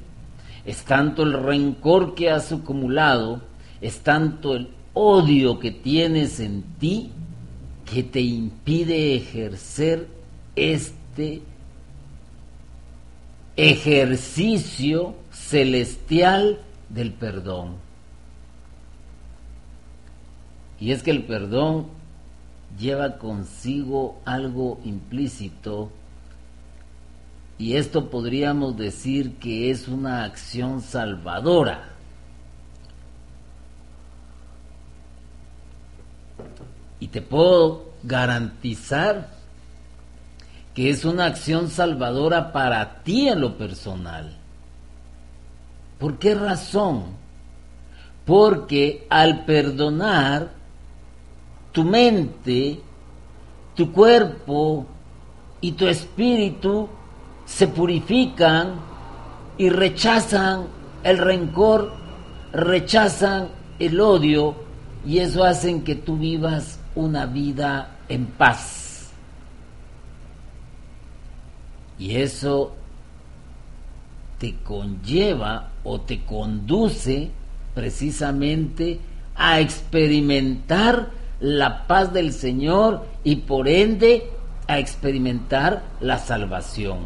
es 0.64 0.82
tanto 0.84 1.22
el 1.22 1.34
rencor 1.34 2.14
que 2.14 2.30
has 2.30 2.52
acumulado, 2.52 3.42
es 3.82 4.00
tanto 4.00 4.54
el 4.54 4.70
odio 4.94 5.58
que 5.58 5.70
tienes 5.70 6.40
en 6.40 6.62
ti 6.78 7.10
que 7.84 8.02
te 8.04 8.20
impide 8.20 9.16
ejercer 9.16 10.08
este 10.56 11.42
ejercicio 13.56 15.14
celestial 15.30 16.60
del 16.88 17.12
perdón. 17.12 17.76
Y 20.78 20.92
es 20.92 21.02
que 21.02 21.10
el 21.10 21.24
perdón 21.24 21.88
lleva 22.78 23.18
consigo 23.18 24.20
algo 24.24 24.80
implícito 24.84 25.90
y 27.60 27.76
esto 27.76 28.08
podríamos 28.08 28.78
decir 28.78 29.34
que 29.34 29.70
es 29.70 29.86
una 29.86 30.24
acción 30.24 30.80
salvadora. 30.80 31.90
Y 36.98 37.08
te 37.08 37.20
puedo 37.20 37.90
garantizar 38.02 39.28
que 40.74 40.90
es 40.90 41.04
una 41.04 41.26
acción 41.26 41.68
salvadora 41.68 42.52
para 42.52 43.02
ti 43.02 43.28
en 43.28 43.40
lo 43.40 43.56
personal. 43.56 44.36
¿Por 45.98 46.18
qué 46.18 46.34
razón? 46.34 47.04
Porque 48.24 49.06
al 49.10 49.44
perdonar, 49.44 50.50
tu 51.72 51.84
mente, 51.84 52.80
tu 53.74 53.92
cuerpo 53.92 54.86
y 55.60 55.72
tu 55.72 55.86
espíritu 55.86 56.88
se 57.44 57.68
purifican 57.68 58.74
y 59.58 59.68
rechazan 59.68 60.66
el 61.02 61.18
rencor, 61.18 61.92
rechazan 62.52 63.48
el 63.78 64.00
odio 64.00 64.54
y 65.04 65.18
eso 65.18 65.44
hace 65.44 65.82
que 65.82 65.94
tú 65.94 66.16
vivas 66.16 66.78
una 66.94 67.26
vida 67.26 67.98
en 68.08 68.26
paz. 68.26 68.79
Y 72.00 72.16
eso 72.16 72.72
te 74.38 74.56
conlleva 74.64 75.68
o 75.84 76.00
te 76.00 76.24
conduce 76.24 77.30
precisamente 77.74 78.98
a 79.36 79.60
experimentar 79.60 81.10
la 81.40 81.86
paz 81.86 82.12
del 82.12 82.32
Señor 82.32 83.04
y 83.22 83.36
por 83.36 83.68
ende 83.68 84.30
a 84.66 84.78
experimentar 84.78 85.82
la 86.00 86.18
salvación. 86.18 87.00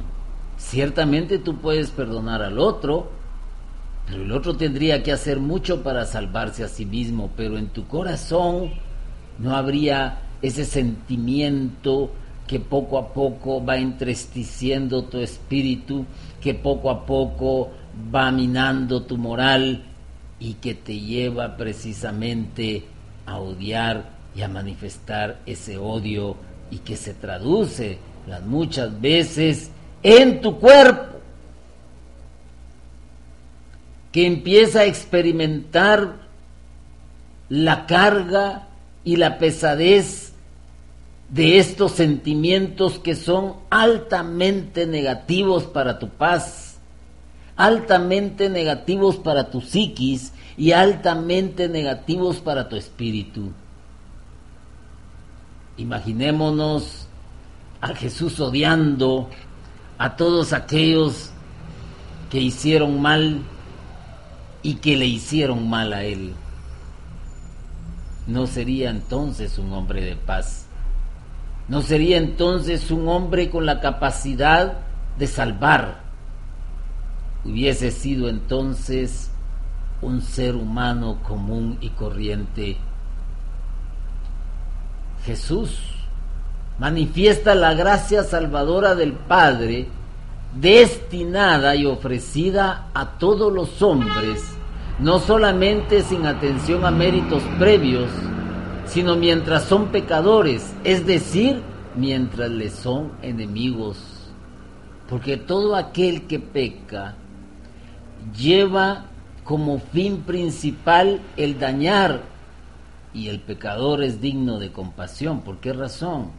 Ciertamente 0.59 1.38
tú 1.38 1.59
puedes 1.59 1.90
perdonar 1.90 2.42
al 2.42 2.61
otro, 2.61 3.11
pero 4.07 4.22
el 4.22 4.30
otro 4.30 4.57
tendría 4.57 5.02
que 5.02 5.11
hacer 5.11 5.40
mucho 5.40 5.83
para 5.83 6.04
salvarse 6.04 6.62
a 6.62 6.68
sí 6.68 6.87
mismo, 6.87 7.30
pero 7.37 7.59
en 7.59 7.66
tu 7.66 7.88
corazón 7.88 8.70
no 9.40 9.57
habría 9.57 10.20
ese 10.40 10.64
sentimiento 10.64 12.12
que 12.46 12.61
poco 12.61 12.98
a 12.98 13.12
poco 13.12 13.64
va 13.64 13.76
entristeciendo 13.78 15.04
tu 15.04 15.18
espíritu, 15.18 16.04
que 16.40 16.54
poco 16.54 16.90
a 16.90 17.07
poco 17.07 17.70
va 18.14 18.30
minando 18.30 19.02
tu 19.02 19.16
moral 19.16 19.83
y 20.38 20.54
que 20.54 20.74
te 20.74 20.98
lleva 20.98 21.57
precisamente 21.57 22.85
a 23.26 23.38
odiar 23.38 24.11
y 24.37 24.42
a 24.42 24.48
manifestar 24.48 25.40
ese 25.46 25.78
odio 25.78 26.37
y 26.70 26.78
que 26.78 26.96
se 26.96 27.14
traduce 27.14 27.98
las 28.26 28.42
muchas 28.42 29.00
veces 29.00 29.70
en 30.02 30.40
tu 30.40 30.59
cuerpo, 30.59 31.20
que 34.12 34.26
empieza 34.26 34.80
a 34.80 34.85
experimentar 34.85 36.16
la 37.48 37.87
carga 37.87 38.68
y 39.04 39.16
la 39.16 39.38
pesadez 39.38 40.23
de 41.34 41.58
estos 41.58 41.92
sentimientos 41.92 43.00
que 43.00 43.16
son 43.16 43.56
altamente 43.68 44.86
negativos 44.86 45.64
para 45.64 45.98
tu 45.98 46.08
paz, 46.08 46.78
altamente 47.56 48.48
negativos 48.48 49.16
para 49.16 49.50
tu 49.50 49.60
psiquis 49.60 50.32
y 50.56 50.70
altamente 50.70 51.68
negativos 51.68 52.36
para 52.36 52.68
tu 52.68 52.76
espíritu. 52.76 53.50
Imaginémonos 55.76 57.08
a 57.80 57.88
Jesús 57.96 58.38
odiando 58.38 59.28
a 59.98 60.14
todos 60.14 60.52
aquellos 60.52 61.30
que 62.30 62.40
hicieron 62.40 63.02
mal 63.02 63.42
y 64.62 64.74
que 64.74 64.96
le 64.96 65.06
hicieron 65.06 65.68
mal 65.68 65.92
a 65.92 66.04
él 66.04 66.34
no 68.26 68.46
sería 68.46 68.90
entonces 68.90 69.58
un 69.58 69.72
hombre 69.72 70.02
de 70.02 70.16
paz. 70.16 70.63
No 71.68 71.83
sería 71.83 72.18
entonces 72.18 72.90
un 72.90 73.09
hombre 73.09 73.50
con 73.50 73.66
la 73.66 73.81
capacidad 73.81 74.79
de 75.18 75.27
salvar. 75.27 76.03
Hubiese 77.44 77.90
sido 77.90 78.29
entonces 78.29 79.31
un 80.03 80.20
ser 80.20 80.55
humano 80.57 81.20
común 81.22 81.79
y 81.81 81.90
corriente. 81.90 82.77
Jesús 85.24 85.79
manifiesta 86.79 87.55
la 87.55 87.72
gracia 87.74 88.24
salvadora 88.24 88.94
del 88.94 89.12
Padre 89.12 89.88
destinada 90.55 91.74
y 91.74 91.87
ofrecida 91.87 92.88
a 92.94 93.18
todos 93.18 93.53
los 93.53 93.81
hombres 93.81 94.55
no 94.98 95.18
solamente 95.18 96.03
sin 96.03 96.27
atención 96.27 96.85
a 96.85 96.90
méritos 96.90 97.42
previos, 97.59 98.11
sino 98.86 99.16
mientras 99.16 99.64
son 99.64 99.88
pecadores, 99.88 100.74
es 100.84 101.06
decir, 101.06 101.62
mientras 101.96 102.50
les 102.50 102.72
son 102.72 103.12
enemigos. 103.22 103.98
Porque 105.08 105.36
todo 105.36 105.76
aquel 105.76 106.26
que 106.26 106.38
peca 106.38 107.14
lleva 108.36 109.06
como 109.44 109.78
fin 109.78 110.22
principal 110.22 111.20
el 111.36 111.58
dañar 111.58 112.22
y 113.12 113.28
el 113.28 113.40
pecador 113.40 114.02
es 114.02 114.20
digno 114.20 114.58
de 114.58 114.72
compasión. 114.72 115.42
¿Por 115.42 115.58
qué 115.58 115.72
razón? 115.72 116.30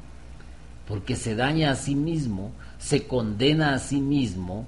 Porque 0.87 1.15
se 1.15 1.35
daña 1.35 1.71
a 1.71 1.75
sí 1.75 1.95
mismo, 1.95 2.51
se 2.77 3.07
condena 3.07 3.73
a 3.73 3.79
sí 3.79 4.01
mismo 4.01 4.67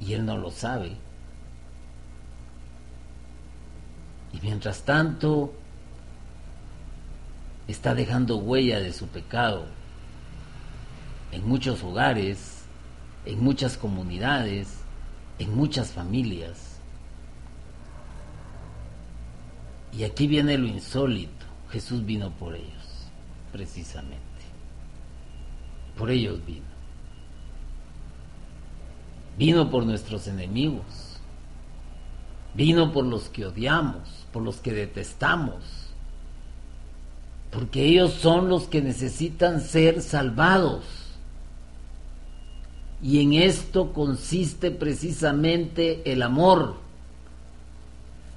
y 0.00 0.14
él 0.14 0.24
no 0.24 0.36
lo 0.36 0.50
sabe. 0.50 0.92
Y 4.32 4.40
mientras 4.42 4.82
tanto, 4.82 5.52
está 7.70 7.94
dejando 7.94 8.36
huella 8.36 8.80
de 8.80 8.92
su 8.92 9.06
pecado 9.06 9.66
en 11.32 11.46
muchos 11.46 11.82
hogares, 11.82 12.64
en 13.24 13.42
muchas 13.42 13.76
comunidades, 13.76 14.78
en 15.38 15.54
muchas 15.54 15.90
familias. 15.90 16.80
Y 19.92 20.04
aquí 20.04 20.26
viene 20.26 20.56
lo 20.58 20.66
insólito. 20.66 21.46
Jesús 21.70 22.04
vino 22.04 22.30
por 22.30 22.54
ellos, 22.54 23.08
precisamente. 23.52 24.18
Por 25.96 26.10
ellos 26.10 26.44
vino. 26.44 26.70
Vino 29.38 29.70
por 29.70 29.84
nuestros 29.84 30.26
enemigos. 30.26 31.18
Vino 32.54 32.92
por 32.92 33.04
los 33.04 33.28
que 33.28 33.46
odiamos, 33.46 34.26
por 34.32 34.42
los 34.42 34.56
que 34.56 34.72
detestamos. 34.72 35.79
Porque 37.50 37.84
ellos 37.84 38.12
son 38.12 38.48
los 38.48 38.68
que 38.68 38.80
necesitan 38.80 39.60
ser 39.60 40.02
salvados. 40.02 40.84
Y 43.02 43.20
en 43.22 43.32
esto 43.34 43.92
consiste 43.92 44.70
precisamente 44.70 46.02
el 46.12 46.22
amor. 46.22 46.76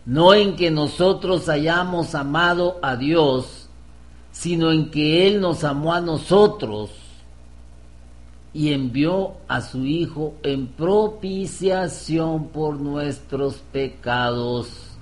No 0.05 0.33
en 0.33 0.55
que 0.55 0.71
nosotros 0.71 1.47
hayamos 1.47 2.15
amado 2.15 2.79
a 2.81 2.95
Dios, 2.95 3.67
sino 4.31 4.71
en 4.71 4.89
que 4.89 5.27
Él 5.27 5.39
nos 5.39 5.63
amó 5.63 5.93
a 5.93 6.01
nosotros 6.01 6.89
y 8.53 8.73
envió 8.73 9.33
a 9.47 9.61
su 9.61 9.85
Hijo 9.85 10.35
en 10.43 10.67
propiciación 10.67 12.47
por 12.47 12.79
nuestros 12.79 13.55
pecados. 13.71 14.92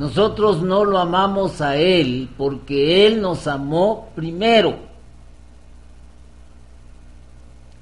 Nosotros 0.00 0.62
no 0.62 0.86
lo 0.86 0.96
amamos 0.98 1.60
a 1.60 1.76
Él 1.76 2.30
porque 2.38 3.06
Él 3.06 3.20
nos 3.20 3.46
amó 3.46 4.08
primero. 4.14 4.78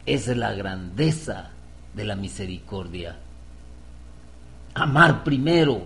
Esa 0.05 0.33
es 0.33 0.37
la 0.37 0.53
grandeza 0.53 1.51
de 1.95 2.05
la 2.05 2.17
misericordia. 2.17 3.17
Amar 4.75 5.23
primero. 5.23 5.83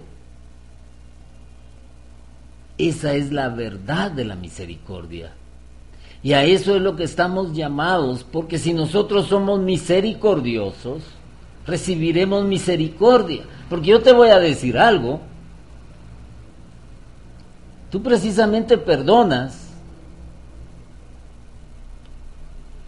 Esa 2.78 3.12
es 3.12 3.30
la 3.30 3.50
verdad 3.50 4.10
de 4.10 4.24
la 4.24 4.34
misericordia. 4.34 5.34
Y 6.22 6.32
a 6.32 6.44
eso 6.44 6.74
es 6.74 6.80
lo 6.80 6.96
que 6.96 7.04
estamos 7.04 7.52
llamados, 7.52 8.24
porque 8.24 8.58
si 8.58 8.72
nosotros 8.72 9.26
somos 9.26 9.60
misericordiosos, 9.60 11.02
recibiremos 11.66 12.46
misericordia. 12.46 13.42
Porque 13.68 13.88
yo 13.88 14.00
te 14.00 14.14
voy 14.14 14.30
a 14.30 14.38
decir 14.38 14.78
algo, 14.78 15.20
tú 17.92 18.02
precisamente 18.02 18.78
perdonas 18.78 19.68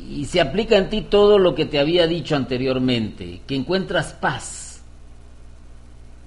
y 0.01 0.25
se 0.25 0.41
aplica 0.41 0.79
en 0.79 0.89
ti 0.89 1.03
todo 1.03 1.39
lo 1.39 1.55
que 1.55 1.67
te 1.67 1.79
había 1.79 2.07
dicho 2.07 2.35
anteriormente, 2.35 3.43
que 3.47 3.55
encuentras 3.55 4.15
paz. 4.15 4.81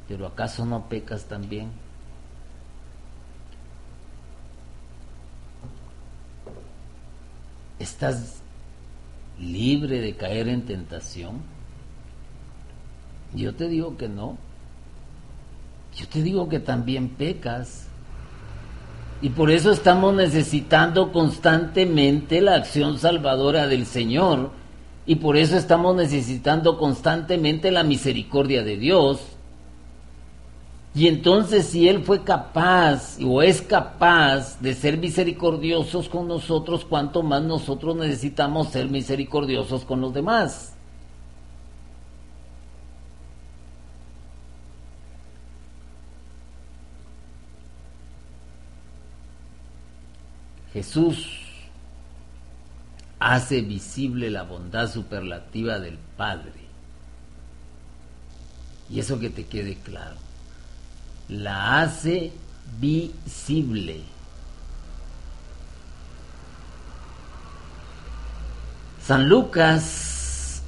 Pero 0.08 0.28
¿acaso 0.28 0.64
no 0.64 0.88
pecas 0.90 1.26
también? 1.26 1.72
¿Estás 7.80 8.42
libre 9.40 10.02
de 10.02 10.16
caer 10.16 10.50
en 10.50 10.68
tentación? 10.68 11.42
Yo 13.34 13.56
te 13.56 13.68
digo 13.68 13.98
que 13.98 14.08
no. 14.08 14.38
Yo 15.96 16.08
te 16.08 16.22
digo 16.22 16.48
que 16.48 16.60
también 16.60 17.10
pecas. 17.10 17.87
Y 19.22 19.30
por 19.30 19.50
eso 19.50 19.72
estamos 19.72 20.14
necesitando 20.14 21.12
constantemente 21.12 22.42
la 22.42 22.56
acción 22.56 23.00
salvadora 23.00 23.68
del 23.68 23.86
Señor. 23.86 24.52
Y 25.06 25.16
por 25.16 25.38
eso 25.38 25.58
estamos 25.58 25.96
necesitando 25.96 26.78
constantemente 26.78 27.72
la 27.72 27.84
misericordia 27.84 28.64
de 28.64 28.78
Dios 28.78 29.38
y 30.98 31.08
entonces 31.08 31.68
si 31.68 31.88
Él 31.88 32.04
fue 32.04 32.24
capaz 32.24 33.20
o 33.24 33.44
es 33.44 33.62
capaz 33.62 34.60
de 34.60 34.74
ser 34.74 34.98
misericordiosos 34.98 36.10
con 36.10 36.28
nosotros, 36.28 36.86
cuanto 36.86 37.22
más 37.22 37.44
nosotros 37.44 37.96
necesitamos 37.96 38.70
ser 38.70 38.90
misericordiosos 38.90 39.86
con 39.86 40.02
los 40.02 40.12
demás. 40.12 40.74
Jesús 50.74 51.28
hace 53.20 53.62
visible 53.62 54.30
la 54.30 54.44
bondad 54.44 54.92
superlativa 54.92 55.80
del 55.80 55.98
Padre. 56.18 56.68
Y 58.90 59.00
eso 59.00 59.20
que 59.20 59.30
te 59.30 59.46
quede 59.46 59.76
claro 59.76 60.28
la 61.30 61.82
hace 61.82 62.32
visible. 62.80 64.02
San 69.04 69.30
Lucas 69.30 70.62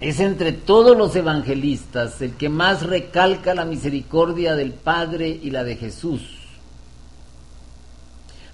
es 0.00 0.18
entre 0.18 0.52
todos 0.52 0.96
los 0.96 1.14
evangelistas 1.14 2.20
el 2.22 2.34
que 2.34 2.48
más 2.48 2.82
recalca 2.82 3.54
la 3.54 3.64
misericordia 3.64 4.54
del 4.54 4.72
Padre 4.72 5.28
y 5.28 5.50
la 5.50 5.62
de 5.62 5.76
Jesús. 5.76 6.39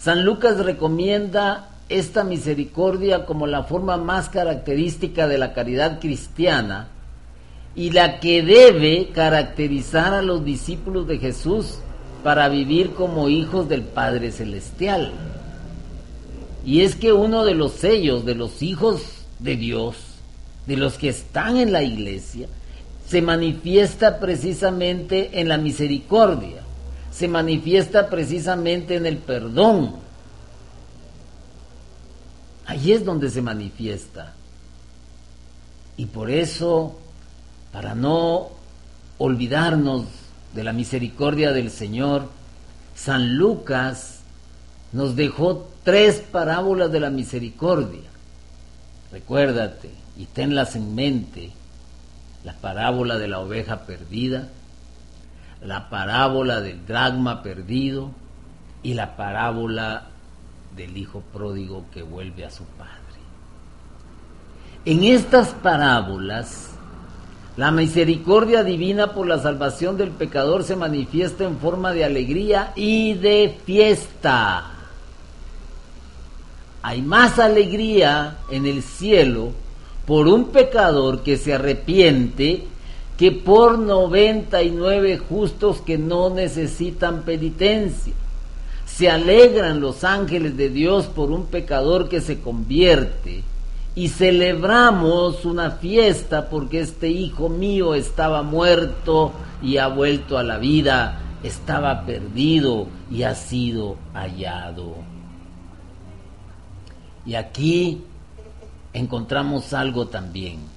San 0.07 0.25
Lucas 0.25 0.59
recomienda 0.59 1.71
esta 1.89 2.23
misericordia 2.23 3.27
como 3.27 3.49
la 3.49 3.65
forma 3.65 3.97
más 3.97 4.29
característica 4.29 5.27
de 5.27 5.37
la 5.37 5.53
caridad 5.53 5.99
cristiana 5.99 6.87
y 7.75 7.91
la 7.91 8.21
que 8.21 8.41
debe 8.45 9.09
caracterizar 9.09 10.15
a 10.15 10.23
los 10.23 10.45
discípulos 10.45 11.09
de 11.09 11.19
Jesús 11.19 11.79
para 12.23 12.49
vivir 12.49 12.93
como 12.93 13.29
hijos 13.29 13.69
del 13.69 13.83
Padre 13.83 14.31
Celestial. 14.31 15.11
Y 16.65 16.83
es 16.83 16.95
que 16.95 17.13
uno 17.13 17.45
de 17.45 17.57
los 17.57 17.73
sellos 17.73 18.25
de 18.25 18.37
los 18.37 18.63
hijos 18.63 19.03
de 19.41 19.57
Dios, 19.57 19.97
de 20.69 20.77
los 20.77 20.99
que 20.99 21.09
están 21.09 21.57
en 21.57 21.73
la 21.73 21.83
iglesia, 21.83 22.47
se 23.09 23.23
manifiesta 23.23 24.21
precisamente 24.21 25.41
en 25.41 25.49
la 25.49 25.59
misericordia, 25.59 26.63
se 27.17 27.29
manifiesta 27.29 28.11
precisamente 28.11 28.97
en 28.97 29.07
el 29.07 29.17
perdón. 29.17 29.95
Ahí 32.67 32.93
es 32.93 33.07
donde 33.07 33.31
se 33.31 33.41
manifiesta. 33.41 34.35
Y 35.97 36.07
por 36.07 36.31
eso 36.31 36.99
para 37.73 37.95
no 37.95 38.51
olvidarnos 39.17 40.05
de 40.53 40.63
la 40.63 40.75
misericordia 40.75 41.53
del 41.53 41.71
Señor, 41.71 42.29
San 42.95 43.37
Lucas 43.37 44.21
nos 44.93 45.17
dejó 45.17 45.71
tres 45.85 46.17
parábolas 46.21 46.93
de 46.93 47.01
la 47.01 47.09
misericordia. 47.09 48.11
Recuérdate 49.11 49.91
y 50.19 50.27
tenlas 50.27 50.77
en 50.77 50.95
mente. 50.95 51.53
La 52.45 52.53
parábola 52.53 53.17
de 53.17 53.29
la 53.29 53.41
oveja 53.41 53.87
perdida, 53.87 54.49
la 55.63 55.89
parábola 55.89 56.61
del 56.61 56.87
dragma 56.87 57.43
perdido 57.43 58.11
y 58.83 58.95
la 58.95 59.17
parábola 59.17 60.09
del 60.77 60.97
hijo 60.97 61.23
pródigo 61.33 61.87
que 61.93 62.03
vuelve 62.03 62.45
a 62.45 62.51
su 62.51 62.65
padre. 62.65 62.93
En 64.85 65.03
estas 65.03 65.49
parábolas 65.49 66.77
la 67.57 67.71
misericordia 67.71 68.63
divina 68.63 69.15
por 69.15 69.27
la 69.27 69.39
salvación 69.39 69.97
del 69.97 70.11
pecador 70.11 70.63
se 70.63 70.77
manifiesta 70.77 71.45
en 71.45 71.57
forma 71.57 71.93
de 71.93 72.05
alegría 72.05 72.73
y 72.77 73.15
de 73.15 73.59
fiesta. 73.65 74.73
Hay 76.83 77.01
más 77.01 77.39
alegría 77.39 78.37
en 78.51 78.67
el 78.67 78.83
cielo 78.83 79.53
por 80.07 80.29
un 80.29 80.49
pecador 80.49 81.23
que 81.23 81.39
se 81.39 81.55
arrepiente 81.55 82.69
que 83.17 83.33
por 83.33 83.79
99 83.79 85.19
justos 85.19 85.81
que 85.81 85.97
no 85.97 86.31
necesitan 86.31 87.23
penitencia. 87.23 88.13
Se 88.85 89.11
alegran 89.11 89.81
los 89.81 90.05
ángeles 90.05 90.57
de 90.57 90.69
Dios 90.69 91.07
por 91.07 91.31
un 91.31 91.47
pecador 91.47 92.09
que 92.09 92.21
se 92.21 92.41
convierte 92.41 93.43
y 93.95 94.09
celebramos 94.09 95.45
una 95.45 95.73
fiesta 95.73 96.51
porque 96.51 96.81
este 96.81 97.09
hijo 97.09 97.49
mío 97.49 97.95
estaba 97.95 98.43
muerto 98.43 99.33
y 99.63 99.79
ha 99.79 99.89
vuelto 99.89 100.37
a 100.39 100.43
la 100.43 100.59
vida, 100.59 101.21
estaba 101.43 102.05
perdido 102.05 102.87
y 103.11 103.23
ha 103.23 103.35
sido 103.35 103.97
hallado. 104.13 104.95
Y 107.25 107.35
aquí 107.35 108.03
encontramos 108.93 109.73
algo 109.73 110.07
también. 110.07 110.76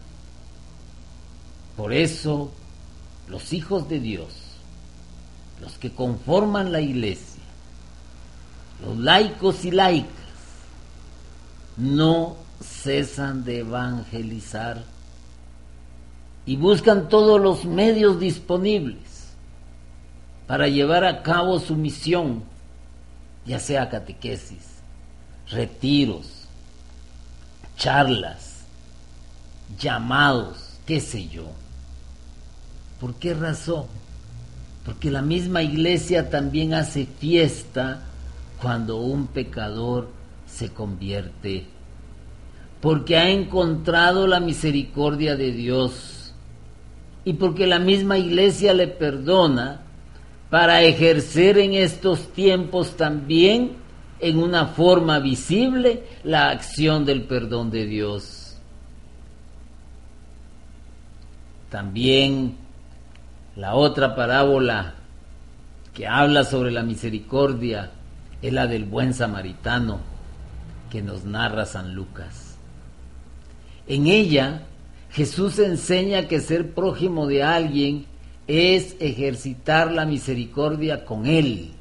Por 1.79 1.93
eso 1.93 2.51
los 3.29 3.53
hijos 3.53 3.87
de 3.87 4.01
Dios 4.01 4.27
los 5.61 5.77
que 5.77 5.91
conforman 5.91 6.73
la 6.73 6.81
iglesia, 6.81 7.41
los 8.85 8.97
laicos 8.97 9.63
y 9.63 9.71
laicas, 9.71 10.11
no 11.77 12.35
cesan 12.61 13.45
de 13.45 13.59
evangelizar 13.59 14.83
y 16.45 16.57
buscan 16.57 17.07
todos 17.07 17.39
los 17.39 17.63
medios 17.63 18.19
disponibles 18.19 19.29
para 20.47 20.67
llevar 20.67 21.05
a 21.05 21.23
cabo 21.23 21.61
su 21.61 21.77
misión, 21.77 22.43
ya 23.45 23.57
sea 23.57 23.89
catequesis, 23.89 24.65
retiros, 25.49 26.27
charlas, 27.77 28.65
llamados, 29.79 30.57
qué 30.85 30.99
sé 30.99 31.29
yo. 31.29 31.45
¿Por 32.99 33.15
qué 33.15 33.33
razón? 33.33 33.85
Porque 34.85 35.11
la 35.11 35.21
misma 35.21 35.61
iglesia 35.61 36.29
también 36.29 36.73
hace 36.73 37.05
fiesta 37.05 38.03
cuando 38.61 38.97
un 38.97 39.27
pecador 39.27 40.09
se 40.47 40.69
convierte. 40.69 41.65
Porque 42.81 43.17
ha 43.17 43.29
encontrado 43.29 44.27
la 44.27 44.39
misericordia 44.39 45.35
de 45.35 45.51
Dios. 45.51 46.33
Y 47.23 47.33
porque 47.33 47.67
la 47.67 47.79
misma 47.79 48.17
iglesia 48.17 48.73
le 48.73 48.87
perdona 48.87 49.81
para 50.49 50.81
ejercer 50.81 51.57
en 51.57 51.73
estos 51.73 52.33
tiempos 52.33 52.97
también 52.97 53.73
en 54.19 54.37
una 54.39 54.67
forma 54.67 55.19
visible 55.19 56.03
la 56.23 56.49
acción 56.49 57.05
del 57.05 57.23
perdón 57.23 57.69
de 57.69 57.85
Dios. 57.85 58.57
También 61.69 62.57
la 63.59 63.75
otra 63.75 64.15
parábola 64.15 64.93
que 65.93 66.07
habla 66.07 66.45
sobre 66.45 66.71
la 66.71 66.81
misericordia 66.81 67.91
es 68.41 68.53
la 68.53 68.67
del 68.67 68.85
buen 68.85 69.13
samaritano 69.13 69.99
que 70.89 71.01
nos 71.01 71.25
narra 71.25 71.65
San 71.65 71.93
Lucas. 71.93 72.55
En 73.85 74.07
ella 74.07 74.61
Jesús 75.11 75.59
enseña 75.59 76.29
que 76.29 76.39
ser 76.39 76.73
prójimo 76.73 77.27
de 77.27 77.43
alguien 77.43 78.05
es 78.47 78.95
ejercitar 79.01 79.91
la 79.91 80.05
misericordia 80.05 81.03
con 81.03 81.25
él. 81.25 81.71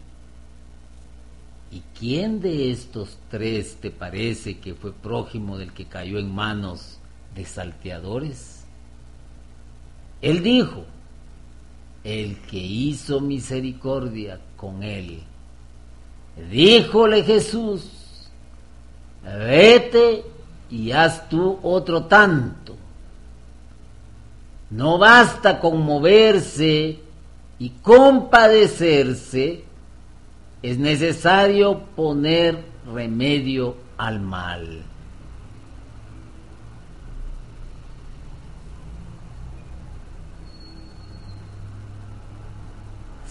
¿Y 1.70 1.82
quién 1.96 2.40
de 2.40 2.72
estos 2.72 3.18
tres 3.30 3.76
te 3.80 3.92
parece 3.92 4.58
que 4.58 4.74
fue 4.74 4.92
prójimo 4.92 5.56
del 5.58 5.72
que 5.72 5.84
cayó 5.84 6.18
en 6.18 6.34
manos 6.34 6.98
de 7.36 7.44
salteadores? 7.44 8.64
Él 10.20 10.42
dijo, 10.42 10.84
el 12.08 12.38
que 12.38 12.56
hizo 12.56 13.20
misericordia 13.20 14.40
con 14.56 14.82
él. 14.82 15.22
Díjole 16.50 17.22
Jesús, 17.22 18.30
vete 19.22 20.24
y 20.70 20.92
haz 20.92 21.28
tú 21.28 21.58
otro 21.62 22.04
tanto. 22.04 22.76
No 24.70 24.96
basta 24.96 25.60
con 25.60 25.82
moverse 25.82 26.98
y 27.58 27.70
compadecerse, 27.82 29.64
es 30.62 30.78
necesario 30.78 31.80
poner 31.94 32.64
remedio 32.90 33.76
al 33.98 34.20
mal. 34.20 34.82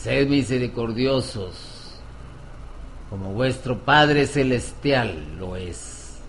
Sed 0.07 0.29
misericordiosos, 0.29 1.51
como 3.09 3.33
vuestro 3.33 3.79
Padre 3.79 4.25
Celestial 4.25 5.17
lo 5.37 5.57
es. 5.57 6.19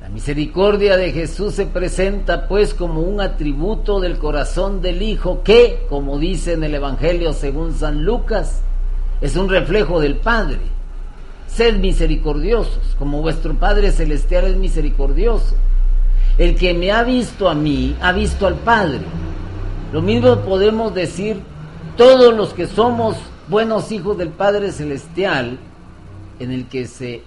La 0.00 0.08
misericordia 0.08 0.96
de 0.96 1.12
Jesús 1.12 1.52
se 1.52 1.66
presenta 1.66 2.48
pues 2.48 2.72
como 2.72 3.02
un 3.02 3.20
atributo 3.20 4.00
del 4.00 4.16
corazón 4.16 4.80
del 4.80 5.02
Hijo 5.02 5.42
que, 5.42 5.84
como 5.90 6.18
dice 6.18 6.54
en 6.54 6.64
el 6.64 6.74
Evangelio 6.76 7.34
según 7.34 7.74
San 7.74 8.06
Lucas, 8.06 8.62
es 9.20 9.36
un 9.36 9.50
reflejo 9.50 10.00
del 10.00 10.16
Padre. 10.16 10.60
Sed 11.46 11.76
misericordiosos, 11.76 12.96
como 12.98 13.20
vuestro 13.20 13.52
Padre 13.52 13.92
Celestial 13.92 14.46
es 14.46 14.56
misericordioso. 14.56 15.56
El 16.38 16.54
que 16.54 16.72
me 16.72 16.90
ha 16.90 17.02
visto 17.02 17.50
a 17.50 17.54
mí, 17.54 17.94
ha 18.00 18.12
visto 18.12 18.46
al 18.46 18.54
Padre. 18.54 19.00
Lo 19.92 20.00
mismo 20.00 20.36
podemos 20.36 20.94
decir 20.94 21.51
todos 21.96 22.34
los 22.34 22.54
que 22.54 22.66
somos 22.66 23.16
buenos 23.48 23.92
hijos 23.92 24.16
del 24.16 24.30
Padre 24.30 24.72
Celestial, 24.72 25.58
en 26.38 26.50
el 26.50 26.66
que 26.68 26.86
se 26.86 27.22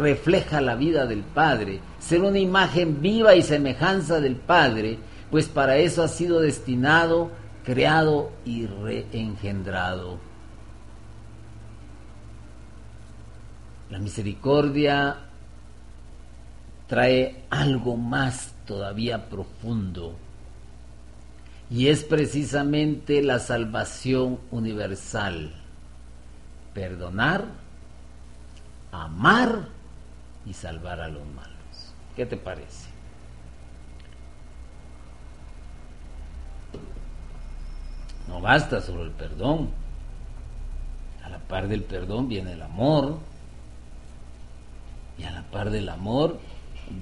refleja 0.00 0.60
la 0.60 0.74
vida 0.74 1.06
del 1.06 1.22
Padre, 1.22 1.80
ser 1.98 2.22
una 2.22 2.38
imagen 2.38 3.00
viva 3.00 3.34
y 3.34 3.42
semejanza 3.42 4.20
del 4.20 4.36
Padre, 4.36 4.98
pues 5.30 5.48
para 5.48 5.76
eso 5.76 6.02
ha 6.02 6.08
sido 6.08 6.40
destinado, 6.40 7.30
creado 7.64 8.30
y 8.44 8.66
reengendrado. 8.66 10.18
La 13.90 13.98
misericordia 13.98 15.16
trae 16.86 17.44
algo 17.50 17.96
más 17.96 18.52
todavía 18.66 19.28
profundo 19.28 20.14
y 21.70 21.86
es 21.86 22.02
precisamente 22.02 23.22
la 23.22 23.38
salvación 23.38 24.40
universal. 24.50 25.52
Perdonar, 26.74 27.44
amar 28.90 29.68
y 30.46 30.52
salvar 30.52 31.00
a 31.00 31.08
los 31.08 31.24
malos. 31.28 31.94
¿Qué 32.16 32.26
te 32.26 32.36
parece? 32.36 32.88
No 38.26 38.40
basta 38.40 38.80
solo 38.80 39.04
el 39.04 39.12
perdón. 39.12 39.70
A 41.24 41.28
la 41.28 41.38
par 41.38 41.68
del 41.68 41.84
perdón 41.84 42.28
viene 42.28 42.54
el 42.54 42.62
amor. 42.62 43.18
Y 45.18 45.22
a 45.22 45.30
la 45.30 45.42
par 45.42 45.70
del 45.70 45.88
amor 45.88 46.40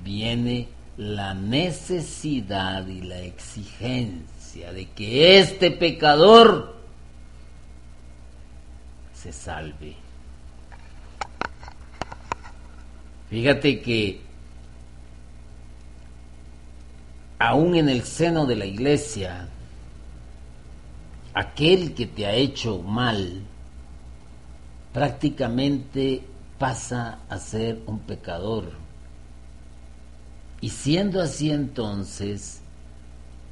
viene 0.05 0.69
la 0.99 1.33
necesidad 1.33 2.87
y 2.87 3.01
la 3.01 3.21
exigencia 3.21 4.38
de 4.67 4.87
que 4.91 5.39
este 5.39 5.71
pecador 5.71 6.77
se 9.15 9.33
salve. 9.33 9.97
Fíjate 13.31 13.81
que 13.81 14.21
aún 17.39 17.77
en 17.77 17.89
el 17.89 18.03
seno 18.03 18.47
de 18.47 18.57
la 18.57 18.67
iglesia, 18.67 19.49
aquel 21.35 21.95
que 21.95 22.07
te 22.07 22.27
ha 22.27 22.35
hecho 22.35 22.83
mal 22.83 23.43
prácticamente 24.93 26.23
pasa 26.59 27.21
a 27.29 27.39
ser 27.39 27.81
un 27.87 28.01
pecador. 28.01 28.73
Y 30.61 30.71
siendo 30.71 31.23
así 31.23 31.53
entonces, 31.53 32.58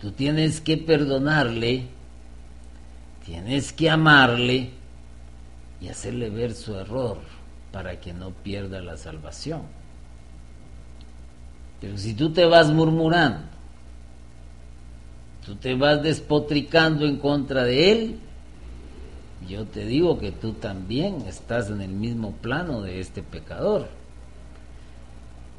Tú 0.01 0.13
tienes 0.13 0.61
que 0.61 0.77
perdonarle, 0.77 1.87
tienes 3.25 3.73
que 3.73 3.89
amarle 3.89 4.71
y 5.81 5.89
hacerle 5.89 6.31
ver 6.31 6.53
su 6.53 6.75
error 6.75 7.19
para 7.73 7.99
que 8.01 8.13
no 8.13 8.31
pierda 8.31 8.81
la 8.81 8.97
salvación. 8.97 9.63
Pero 11.81 11.97
si 11.99 12.15
tú 12.15 12.33
te 12.33 12.45
vas 12.45 12.71
murmurando, 12.71 13.41
tú 15.45 15.55
te 15.57 15.75
vas 15.75 16.03
despotricando 16.03 17.07
en 17.07 17.17
contra 17.19 17.65
de 17.65 17.93
él, 17.93 18.19
yo 19.49 19.65
te 19.67 19.85
digo 19.85 20.19
que 20.19 20.33
tú 20.33 20.53
también 20.55 21.23
estás 21.29 21.71
en 21.71 21.81
el 21.81 21.91
mismo 21.91 22.33
plano 22.33 22.83
de 22.83 23.01
este 23.01 23.23
pecador. 23.23 23.89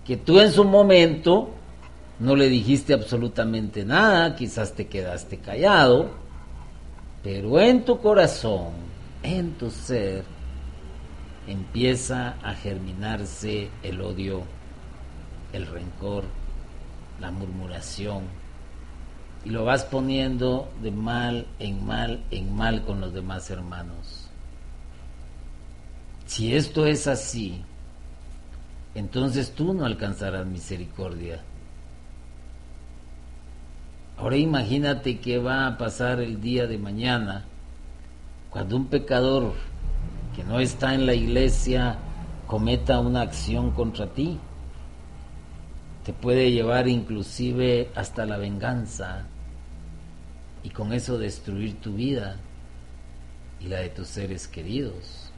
Que 0.06 0.18
tú 0.18 0.40
en 0.40 0.52
su 0.52 0.64
momento 0.64 1.54
no 2.20 2.36
le 2.36 2.50
dijiste 2.50 2.94
absolutamente 2.94 3.86
nada, 3.86 4.36
quizás 4.36 4.74
te 4.74 4.88
quedaste 4.88 5.38
callado, 5.38 6.10
pero 7.24 7.60
en 7.60 7.86
tu 7.86 8.00
corazón, 8.00 8.70
en 9.22 9.54
tu 9.54 9.70
ser, 9.70 10.24
empieza 11.48 12.36
a 12.42 12.56
germinarse 12.56 13.70
el 13.84 14.02
odio, 14.02 14.42
el 15.54 15.68
rencor, 15.68 16.24
la 17.22 17.32
murmuración, 17.32 18.24
y 19.46 19.52
lo 19.52 19.64
vas 19.64 19.86
poniendo 19.86 20.72
de 20.82 20.92
mal 20.92 21.46
en 21.60 21.86
mal 21.86 22.24
en 22.32 22.56
mal 22.56 22.84
con 22.84 23.00
los 23.00 23.14
demás 23.14 23.50
hermanos. 23.52 24.28
Si 26.26 26.54
esto 26.56 26.86
es 26.86 27.08
así, 27.08 27.62
entonces 28.96 29.52
tú 29.52 29.74
no 29.74 29.86
alcanzarás 29.86 30.46
misericordia 30.48 31.42
Ahora 34.18 34.36
imagínate 34.38 35.20
que 35.20 35.38
va 35.38 35.68
a 35.68 35.78
pasar 35.78 36.20
el 36.22 36.42
día 36.42 36.66
de 36.66 36.80
mañana 36.80 37.46
cuando 38.50 38.76
un 38.76 38.88
pecador 38.88 39.54
que 40.36 40.44
no 40.44 40.60
está 40.60 40.96
en 40.96 41.06
la 41.06 41.14
iglesia 41.14 41.98
cometa 42.48 43.00
una 43.00 43.22
acción 43.22 43.72
contra 43.72 44.08
ti, 44.08 44.40
te 46.04 46.14
puede 46.14 46.52
llevar 46.52 46.88
inclusive 46.88 47.90
hasta 47.94 48.26
la 48.26 48.38
venganza 48.38 49.26
y 50.64 50.70
con 50.70 50.94
eso 50.94 51.20
destruir 51.20 51.80
tu 51.80 51.94
vida 51.94 52.38
y 53.60 53.68
la 53.68 53.82
de 53.82 53.90
tus 53.90 54.08
seres 54.08 54.48
queridos. 54.48 55.32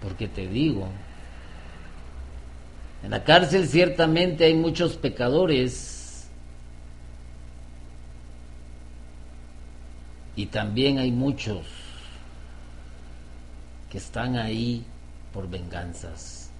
Porque 0.00 0.28
te 0.28 0.46
digo, 0.46 0.88
en 3.02 3.10
la 3.10 3.24
cárcel 3.24 3.66
ciertamente 3.66 4.44
hay 4.44 4.54
muchos 4.54 4.96
pecadores 4.96 5.93
y 10.36 10.46
también 10.46 10.98
hay 10.98 11.12
muchos 11.12 11.66
que 13.90 13.98
están 13.98 14.36
ahí 14.36 14.84
por 15.32 15.48
venganzas. 15.48 16.50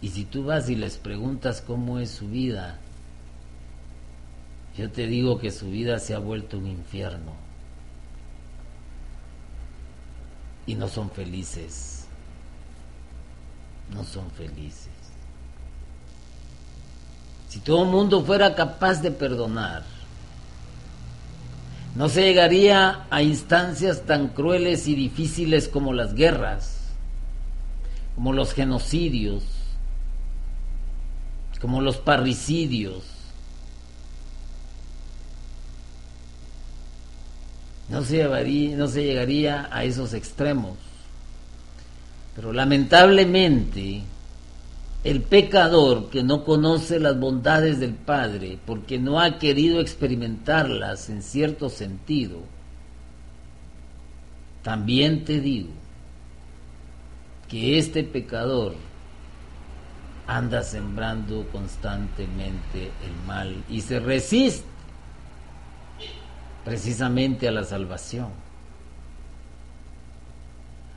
Y 0.00 0.08
si 0.08 0.24
tú 0.24 0.44
vas 0.44 0.68
y 0.68 0.76
les 0.76 0.96
preguntas 0.96 1.60
cómo 1.60 1.98
es 1.98 2.10
su 2.10 2.28
vida, 2.28 2.78
yo 4.76 4.90
te 4.90 5.06
digo 5.06 5.38
que 5.38 5.50
su 5.50 5.70
vida 5.70 5.98
se 5.98 6.14
ha 6.14 6.18
vuelto 6.18 6.58
un 6.58 6.66
infierno. 6.66 7.32
Y 10.66 10.74
no 10.74 10.86
son 10.86 11.10
felices 11.10 11.98
no 13.94 14.04
son 14.04 14.30
felices. 14.30 14.88
Si 17.48 17.60
todo 17.60 17.84
el 17.84 17.88
mundo 17.88 18.22
fuera 18.22 18.54
capaz 18.54 19.00
de 19.00 19.10
perdonar, 19.10 19.84
no 21.94 22.08
se 22.08 22.22
llegaría 22.22 23.06
a 23.10 23.22
instancias 23.22 24.02
tan 24.02 24.28
crueles 24.28 24.86
y 24.86 24.94
difíciles 24.94 25.68
como 25.68 25.92
las 25.92 26.14
guerras, 26.14 26.78
como 28.14 28.32
los 28.32 28.52
genocidios, 28.52 29.44
como 31.60 31.80
los 31.80 31.96
parricidios. 31.96 33.04
No 37.88 38.02
se, 38.02 38.24
no 38.76 38.86
se 38.88 39.02
llegaría 39.02 39.68
a 39.72 39.84
esos 39.84 40.12
extremos. 40.12 40.76
Pero 42.36 42.52
lamentablemente, 42.52 44.02
el 45.04 45.22
pecador 45.22 46.10
que 46.10 46.22
no 46.22 46.44
conoce 46.44 46.98
las 46.98 47.18
bondades 47.18 47.78
del 47.78 47.94
Padre 47.94 48.58
porque 48.66 48.98
no 48.98 49.20
ha 49.20 49.38
querido 49.38 49.80
experimentarlas 49.80 51.08
en 51.08 51.22
cierto 51.22 51.68
sentido, 51.68 52.40
también 54.62 55.24
te 55.24 55.40
digo 55.40 55.70
que 57.48 57.78
este 57.78 58.02
pecador 58.04 58.74
anda 60.26 60.62
sembrando 60.62 61.46
constantemente 61.50 62.90
el 63.04 63.26
mal 63.26 63.64
y 63.68 63.80
se 63.80 63.98
resiste 63.98 64.66
precisamente 66.64 67.48
a 67.48 67.52
la 67.52 67.64
salvación. 67.64 68.28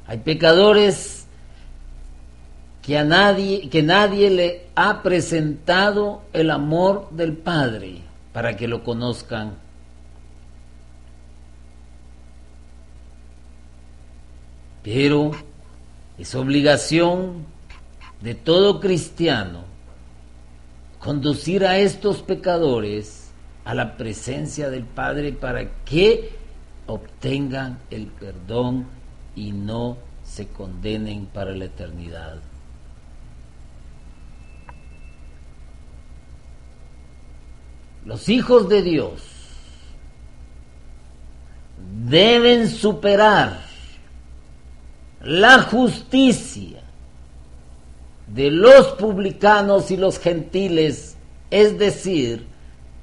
Hay 0.05 0.17
pecadores 0.17 1.20
que 2.81 2.97
a 2.97 3.03
nadie, 3.03 3.69
que 3.69 3.83
nadie 3.83 4.29
le 4.29 4.67
ha 4.75 5.03
presentado 5.03 6.23
el 6.33 6.49
amor 6.49 7.09
del 7.11 7.37
Padre 7.37 8.01
para 8.33 8.57
que 8.57 8.67
lo 8.67 8.83
conozcan. 8.83 9.53
Pero 14.83 15.31
es 16.17 16.33
obligación 16.33 17.45
de 18.21 18.33
todo 18.33 18.79
cristiano 18.79 19.63
conducir 20.99 21.65
a 21.65 21.77
estos 21.77 22.21
pecadores 22.21 23.31
a 23.63 23.75
la 23.75 23.95
presencia 23.95 24.69
del 24.69 24.85
Padre 24.85 25.33
para 25.33 25.69
que 25.83 26.31
obtengan 26.87 27.79
el 27.91 28.07
perdón 28.07 28.87
y 29.35 29.51
no 29.51 29.97
se 30.23 30.47
condenen 30.47 31.27
para 31.27 31.51
la 31.51 31.65
eternidad. 31.65 32.39
Los 38.05 38.29
hijos 38.29 38.67
de 38.69 38.81
Dios 38.81 39.21
deben 42.05 42.69
superar 42.69 43.61
la 45.21 45.61
justicia 45.63 46.81
de 48.27 48.49
los 48.49 48.87
publicanos 48.93 49.91
y 49.91 49.97
los 49.97 50.19
gentiles, 50.19 51.15
es 51.49 51.77
decir, 51.77 52.45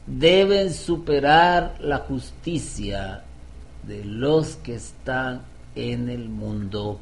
deben 0.06 0.72
superar 0.72 1.76
la 1.80 1.98
justicia 1.98 3.22
de 3.87 4.04
los 4.04 4.56
que 4.56 4.76
están 4.76 5.42
en 5.74 6.08
el 6.08 6.28
mundo. 6.28 6.98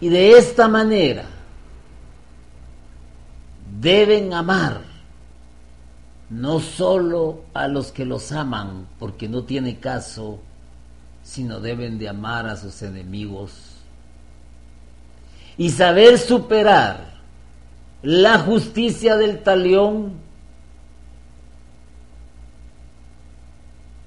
Y 0.00 0.08
de 0.08 0.32
esta 0.38 0.66
manera, 0.66 1.24
deben 3.78 4.32
amar 4.32 4.82
no 6.30 6.60
solo 6.60 7.42
a 7.54 7.66
los 7.66 7.90
que 7.90 8.04
los 8.04 8.30
aman, 8.30 8.86
porque 8.98 9.28
no 9.28 9.42
tiene 9.42 9.78
caso, 9.78 10.38
sino 11.24 11.60
deben 11.60 11.98
de 11.98 12.08
amar 12.08 12.46
a 12.46 12.56
sus 12.56 12.82
enemigos. 12.82 13.52
Y 15.58 15.70
saber 15.70 16.18
superar 16.18 17.10
la 18.02 18.38
justicia 18.38 19.16
del 19.16 19.42
talión, 19.42 20.12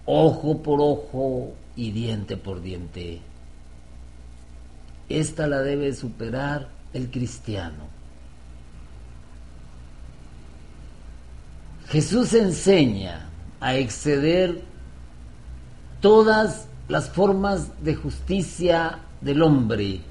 ojo 0.05 0.63
por 0.63 0.79
ojo 0.81 1.53
y 1.75 1.91
diente 1.91 2.37
por 2.37 2.61
diente. 2.61 3.19
Esta 5.09 5.45
la 5.47 5.59
debe 5.59 5.93
superar 5.93 6.69
el 6.93 7.11
cristiano. 7.11 7.92
Jesús 11.93 12.33
enseña 12.33 13.29
a 13.59 13.75
exceder 13.75 14.63
todas 16.01 16.67
las 16.87 17.07
formas 17.07 17.69
de 17.83 17.93
justicia 17.93 18.97
del 19.21 19.43
hombre, 19.43 20.01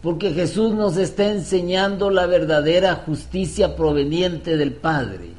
porque 0.00 0.32
Jesús 0.32 0.74
nos 0.74 0.96
está 0.96 1.32
enseñando 1.32 2.08
la 2.08 2.26
verdadera 2.26 3.02
justicia 3.04 3.74
proveniente 3.74 4.56
del 4.56 4.74
Padre. 4.74 5.32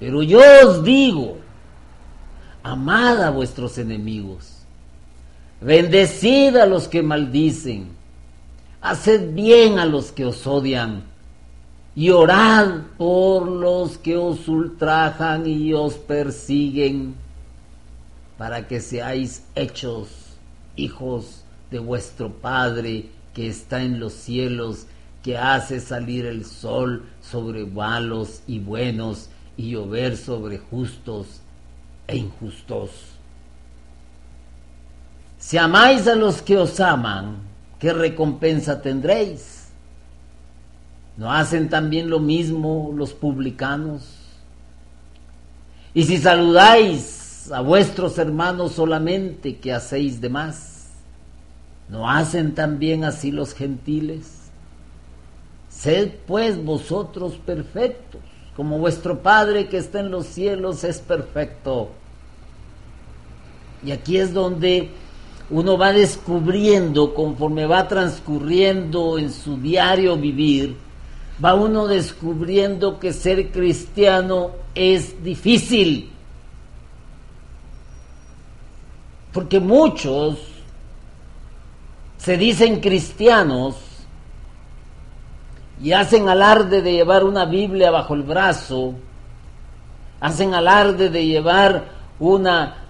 Pero 0.00 0.24
yo 0.24 0.40
os 0.66 0.82
digo, 0.82 1.38
amad 2.64 3.22
a 3.22 3.30
vuestros 3.30 3.78
enemigos, 3.78 4.64
bendecid 5.60 6.56
a 6.56 6.66
los 6.66 6.88
que 6.88 7.04
maldicen, 7.04 7.90
haced 8.80 9.32
bien 9.32 9.78
a 9.78 9.86
los 9.86 10.10
que 10.10 10.26
os 10.26 10.44
odian 10.44 11.04
y 11.98 12.10
orad 12.10 12.82
por 12.96 13.48
los 13.48 13.98
que 13.98 14.16
os 14.16 14.46
ultrajan 14.46 15.48
y 15.48 15.72
os 15.74 15.94
persiguen, 15.94 17.16
para 18.36 18.68
que 18.68 18.80
seáis 18.80 19.42
hechos 19.56 20.06
hijos 20.76 21.42
de 21.72 21.80
vuestro 21.80 22.30
Padre 22.30 23.06
que 23.34 23.48
está 23.48 23.82
en 23.82 23.98
los 23.98 24.12
cielos, 24.12 24.86
que 25.24 25.36
hace 25.36 25.80
salir 25.80 26.24
el 26.24 26.44
sol 26.44 27.04
sobre 27.20 27.66
malos 27.66 28.42
y 28.46 28.60
buenos 28.60 29.28
y 29.56 29.70
llover 29.70 30.16
sobre 30.16 30.58
justos 30.58 31.26
e 32.06 32.18
injustos. 32.18 32.90
Si 35.36 35.58
amáis 35.58 36.06
a 36.06 36.14
los 36.14 36.42
que 36.42 36.58
os 36.58 36.78
aman, 36.78 37.38
¿qué 37.80 37.92
recompensa 37.92 38.82
tendréis? 38.82 39.57
¿No 41.18 41.32
hacen 41.32 41.68
también 41.68 42.08
lo 42.08 42.20
mismo 42.20 42.94
los 42.96 43.12
publicanos? 43.12 44.02
Y 45.92 46.04
si 46.04 46.18
saludáis 46.18 47.50
a 47.50 47.60
vuestros 47.60 48.18
hermanos 48.18 48.72
solamente, 48.72 49.56
que 49.56 49.72
hacéis 49.72 50.20
de 50.20 50.28
más? 50.28 50.90
¿No 51.88 52.08
hacen 52.08 52.54
también 52.54 53.02
así 53.02 53.32
los 53.32 53.52
gentiles? 53.52 54.30
Sed 55.68 56.12
pues 56.24 56.62
vosotros 56.64 57.34
perfectos, 57.34 58.20
como 58.54 58.78
vuestro 58.78 59.20
Padre 59.20 59.66
que 59.66 59.78
está 59.78 59.98
en 59.98 60.12
los 60.12 60.24
cielos 60.26 60.84
es 60.84 61.00
perfecto. 61.00 61.90
Y 63.84 63.90
aquí 63.90 64.18
es 64.18 64.32
donde 64.32 64.90
uno 65.50 65.76
va 65.76 65.92
descubriendo, 65.92 67.12
conforme 67.12 67.66
va 67.66 67.88
transcurriendo 67.88 69.18
en 69.18 69.32
su 69.32 69.56
diario 69.56 70.16
vivir, 70.16 70.76
va 71.44 71.54
uno 71.54 71.86
descubriendo 71.86 72.98
que 72.98 73.12
ser 73.12 73.50
cristiano 73.50 74.50
es 74.74 75.22
difícil. 75.22 76.10
Porque 79.32 79.60
muchos 79.60 80.38
se 82.16 82.36
dicen 82.36 82.80
cristianos 82.80 83.76
y 85.82 85.92
hacen 85.92 86.28
alarde 86.28 86.82
de 86.82 86.92
llevar 86.92 87.24
una 87.24 87.44
Biblia 87.44 87.90
bajo 87.90 88.14
el 88.14 88.22
brazo, 88.22 88.94
hacen 90.20 90.54
alarde 90.54 91.08
de 91.08 91.24
llevar 91.24 91.84
una 92.18 92.88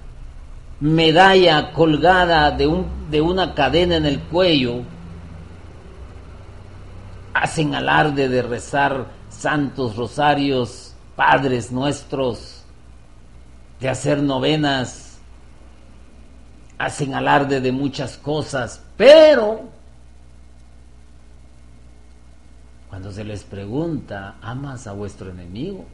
medalla 0.81 1.73
colgada 1.73 2.51
de, 2.51 2.67
un, 2.67 2.87
de 3.11 3.21
una 3.21 3.55
cadena 3.55 3.97
en 3.97 4.07
el 4.07 4.21
cuello, 4.21 4.83
hacen 7.43 7.75
alarde 7.75 8.29
de 8.29 8.43
rezar 8.43 9.07
santos 9.29 9.97
rosarios, 9.97 10.95
padres 11.15 11.71
nuestros, 11.71 12.63
de 13.81 13.89
hacer 13.89 14.23
novenas, 14.23 15.19
hacen 16.79 17.15
alarde 17.15 17.61
de 17.61 17.73
muchas 17.73 18.17
cosas, 18.17 18.83
pero 18.97 19.69
cuando 22.89 23.13
se 23.13 23.25
les 23.25 23.45
pregunta, 23.45 24.37
¿amas 24.41 24.87
a 24.87 24.93
vuestro 24.93 25.31
enemigo? 25.31 25.85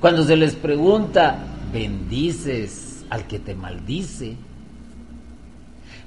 Cuando 0.00 0.24
se 0.24 0.36
les 0.36 0.54
pregunta, 0.54 1.38
¿bendices 1.72 3.04
al 3.08 3.26
que 3.26 3.38
te 3.38 3.54
maldice? 3.54 4.36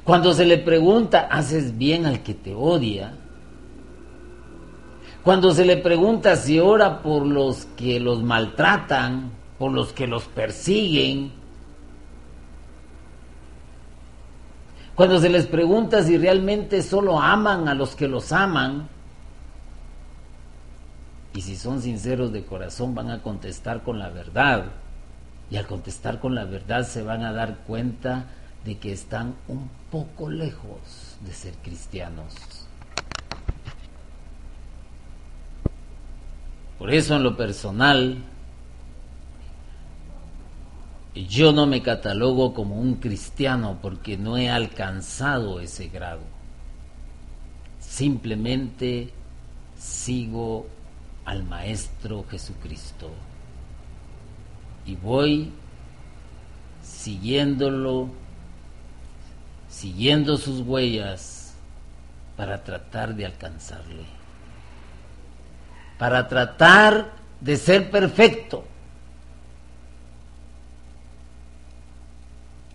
Cuando 0.04 0.34
se 0.34 0.46
le 0.46 0.58
pregunta, 0.58 1.28
¿haces 1.32 1.78
bien 1.78 2.06
al 2.06 2.22
que 2.22 2.34
te 2.34 2.54
odia? 2.54 3.14
Cuando 5.30 5.54
se 5.54 5.64
le 5.64 5.78
pregunta 5.78 6.36
si 6.36 6.60
ora 6.60 7.04
por 7.04 7.24
los 7.24 7.68
que 7.78 8.00
los 8.00 8.24
maltratan, 8.24 9.30
por 9.60 9.72
los 9.72 9.94
que 9.94 10.08
los 10.08 10.24
persiguen, 10.24 11.32
cuando 14.96 15.20
se 15.20 15.30
les 15.30 15.46
pregunta 15.46 16.02
si 16.02 16.18
realmente 16.18 16.82
solo 16.82 17.20
aman 17.20 17.68
a 17.68 17.76
los 17.76 17.96
que 17.96 18.08
los 18.08 18.32
aman, 18.32 18.90
y 21.36 21.42
si 21.42 21.56
son 21.58 21.80
sinceros 21.80 22.34
de 22.34 22.44
corazón 22.44 22.96
van 22.96 23.12
a 23.12 23.22
contestar 23.22 23.84
con 23.84 24.00
la 24.00 24.10
verdad, 24.10 24.66
y 25.52 25.58
al 25.58 25.68
contestar 25.68 26.20
con 26.20 26.34
la 26.34 26.46
verdad 26.46 26.88
se 26.88 27.04
van 27.04 27.24
a 27.24 27.34
dar 27.34 27.58
cuenta 27.68 28.26
de 28.66 28.80
que 28.80 28.92
están 28.92 29.36
un 29.48 29.70
poco 29.92 30.28
lejos 30.28 31.18
de 31.24 31.34
ser 31.34 31.54
cristianos. 31.62 32.59
Por 36.80 36.94
eso 36.94 37.18
en 37.18 37.24
lo 37.24 37.36
personal, 37.36 38.18
yo 41.14 41.52
no 41.52 41.68
me 41.68 41.82
catalogo 41.84 42.54
como 42.54 42.80
un 42.80 42.96
cristiano 42.96 43.80
porque 43.82 44.18
no 44.18 44.38
he 44.38 44.50
alcanzado 44.50 45.60
ese 45.60 45.90
grado. 45.90 46.22
Simplemente 47.82 49.12
sigo 49.78 50.68
al 51.26 51.44
Maestro 51.44 52.26
Jesucristo 52.30 53.12
y 54.86 54.96
voy 54.96 55.52
siguiéndolo, 56.82 58.08
siguiendo 59.70 60.38
sus 60.38 60.62
huellas 60.62 61.54
para 62.38 62.64
tratar 62.64 63.16
de 63.16 63.26
alcanzarle 63.26 64.19
para 66.00 66.30
tratar 66.30 67.12
de 67.42 67.58
ser 67.58 67.92
perfecto 67.92 68.64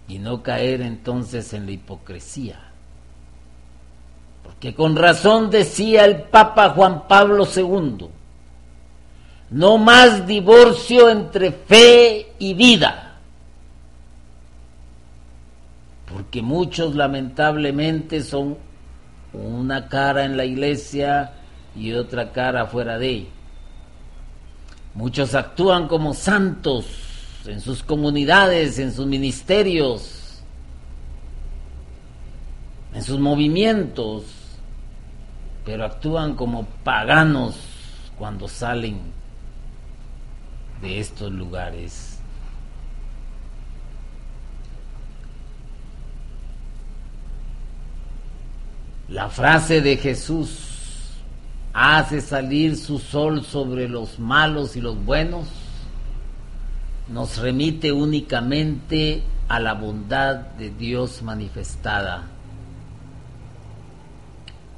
y 0.07 0.19
no 0.19 0.43
caer 0.43 0.83
entonces 0.83 1.55
en 1.55 1.65
la 1.65 1.73
hipocresía. 1.73 2.61
Porque 4.43 4.75
con 4.75 4.95
razón 4.95 5.49
decía 5.49 6.05
el 6.05 6.25
Papa 6.25 6.71
Juan 6.71 7.09
Pablo 7.09 7.49
II, 7.57 8.09
no 9.51 9.79
más 9.79 10.27
divorcio 10.27 11.09
entre 11.09 11.51
fe 11.51 12.35
y 12.39 12.53
vida. 12.53 13.17
Porque 16.13 16.43
muchos 16.43 16.95
lamentablemente 16.95 18.23
son 18.23 18.59
una 19.33 19.89
cara 19.89 20.27
en 20.27 20.37
la 20.37 20.45
iglesia 20.45 21.33
y 21.77 21.93
otra 21.93 22.33
cara 22.33 22.67
fuera 22.67 22.99
de 22.99 23.09
ella. 23.09 23.29
Muchos 24.95 25.35
actúan 25.35 25.89
como 25.89 26.15
santos 26.15 26.87
en 27.47 27.61
sus 27.61 27.83
comunidades, 27.83 28.79
en 28.79 28.93
sus 28.93 29.07
ministerios, 29.07 30.43
en 32.95 33.03
sus 33.03 33.19
movimientos, 33.19 34.25
pero 35.65 35.85
actúan 35.85 36.37
como 36.37 36.65
paganos 36.85 37.57
cuando 38.17 38.47
salen 38.47 39.01
de 40.81 41.01
estos 41.01 41.33
lugares. 41.33 42.21
La 49.09 49.29
frase 49.29 49.81
de 49.81 49.97
Jesús 49.97 50.74
hace 51.75 52.21
salir 52.21 52.77
su 52.77 53.01
sol 53.01 53.45
sobre 53.45 53.89
los 53.89 54.21
malos 54.21 54.77
y 54.77 54.81
los 54.81 55.05
buenos, 55.05 55.49
nos 57.09 57.37
remite 57.39 57.91
únicamente 57.91 59.23
a 59.49 59.59
la 59.59 59.75
bondad 59.75 60.37
de 60.37 60.71
Dios 60.71 61.21
manifestada. 61.23 62.23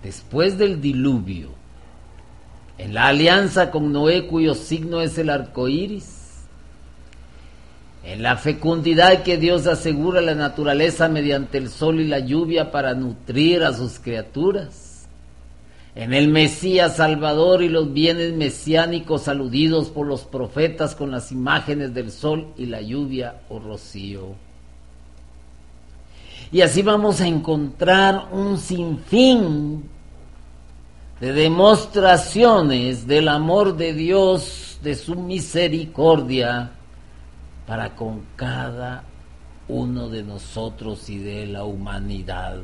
Después 0.02 0.56
del 0.56 0.80
diluvio, 0.80 1.50
en 2.78 2.94
la 2.94 3.08
alianza 3.08 3.70
con 3.70 3.92
Noé, 3.92 4.26
cuyo 4.26 4.54
signo 4.54 5.02
es 5.02 5.18
el 5.18 5.28
arco 5.28 5.68
iris, 5.68 6.16
en 8.04 8.22
la 8.22 8.36
fecundidad 8.36 9.22
que 9.22 9.36
Dios 9.36 9.66
asegura 9.66 10.20
a 10.20 10.22
la 10.22 10.34
naturaleza 10.34 11.08
mediante 11.08 11.58
el 11.58 11.68
sol 11.68 12.00
y 12.00 12.06
la 12.06 12.20
lluvia 12.20 12.70
para 12.70 12.94
nutrir 12.94 13.64
a 13.64 13.74
sus 13.74 13.98
criaturas, 13.98 14.85
en 15.96 16.12
el 16.12 16.28
Mesías 16.28 16.96
Salvador 16.96 17.62
y 17.62 17.70
los 17.70 17.90
bienes 17.90 18.34
mesiánicos 18.34 19.28
aludidos 19.28 19.88
por 19.88 20.06
los 20.06 20.24
profetas 20.24 20.94
con 20.94 21.10
las 21.10 21.32
imágenes 21.32 21.94
del 21.94 22.12
sol 22.12 22.48
y 22.58 22.66
la 22.66 22.82
lluvia 22.82 23.40
o 23.48 23.58
rocío. 23.58 24.34
Y 26.52 26.60
así 26.60 26.82
vamos 26.82 27.22
a 27.22 27.26
encontrar 27.26 28.28
un 28.30 28.58
sinfín 28.58 29.88
de 31.18 31.32
demostraciones 31.32 33.06
del 33.06 33.28
amor 33.28 33.74
de 33.74 33.94
Dios, 33.94 34.78
de 34.82 34.94
su 34.96 35.16
misericordia 35.16 36.72
para 37.66 37.96
con 37.96 38.20
cada 38.36 39.02
uno 39.66 40.10
de 40.10 40.22
nosotros 40.22 41.08
y 41.08 41.16
de 41.16 41.46
la 41.46 41.64
humanidad. 41.64 42.58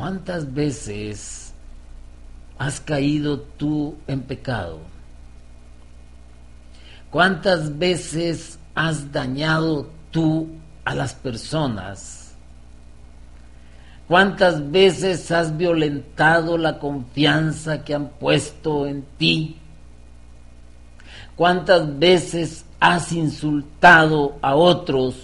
¿Cuántas 0.00 0.54
veces 0.54 1.52
has 2.56 2.80
caído 2.80 3.38
tú 3.38 3.96
en 4.06 4.22
pecado? 4.22 4.78
¿Cuántas 7.10 7.78
veces 7.78 8.58
has 8.74 9.12
dañado 9.12 9.90
tú 10.10 10.48
a 10.86 10.94
las 10.94 11.12
personas? 11.12 12.32
¿Cuántas 14.08 14.70
veces 14.70 15.30
has 15.32 15.54
violentado 15.54 16.56
la 16.56 16.78
confianza 16.78 17.84
que 17.84 17.94
han 17.94 18.08
puesto 18.08 18.86
en 18.86 19.04
ti? 19.18 19.58
¿Cuántas 21.36 21.98
veces 21.98 22.64
has 22.80 23.12
insultado 23.12 24.38
a 24.40 24.54
otros? 24.54 25.16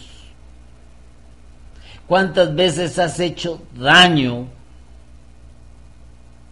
¿Cuántas 2.07 2.55
veces 2.55 2.99
has 2.99 3.19
hecho 3.19 3.63
daño 3.75 4.55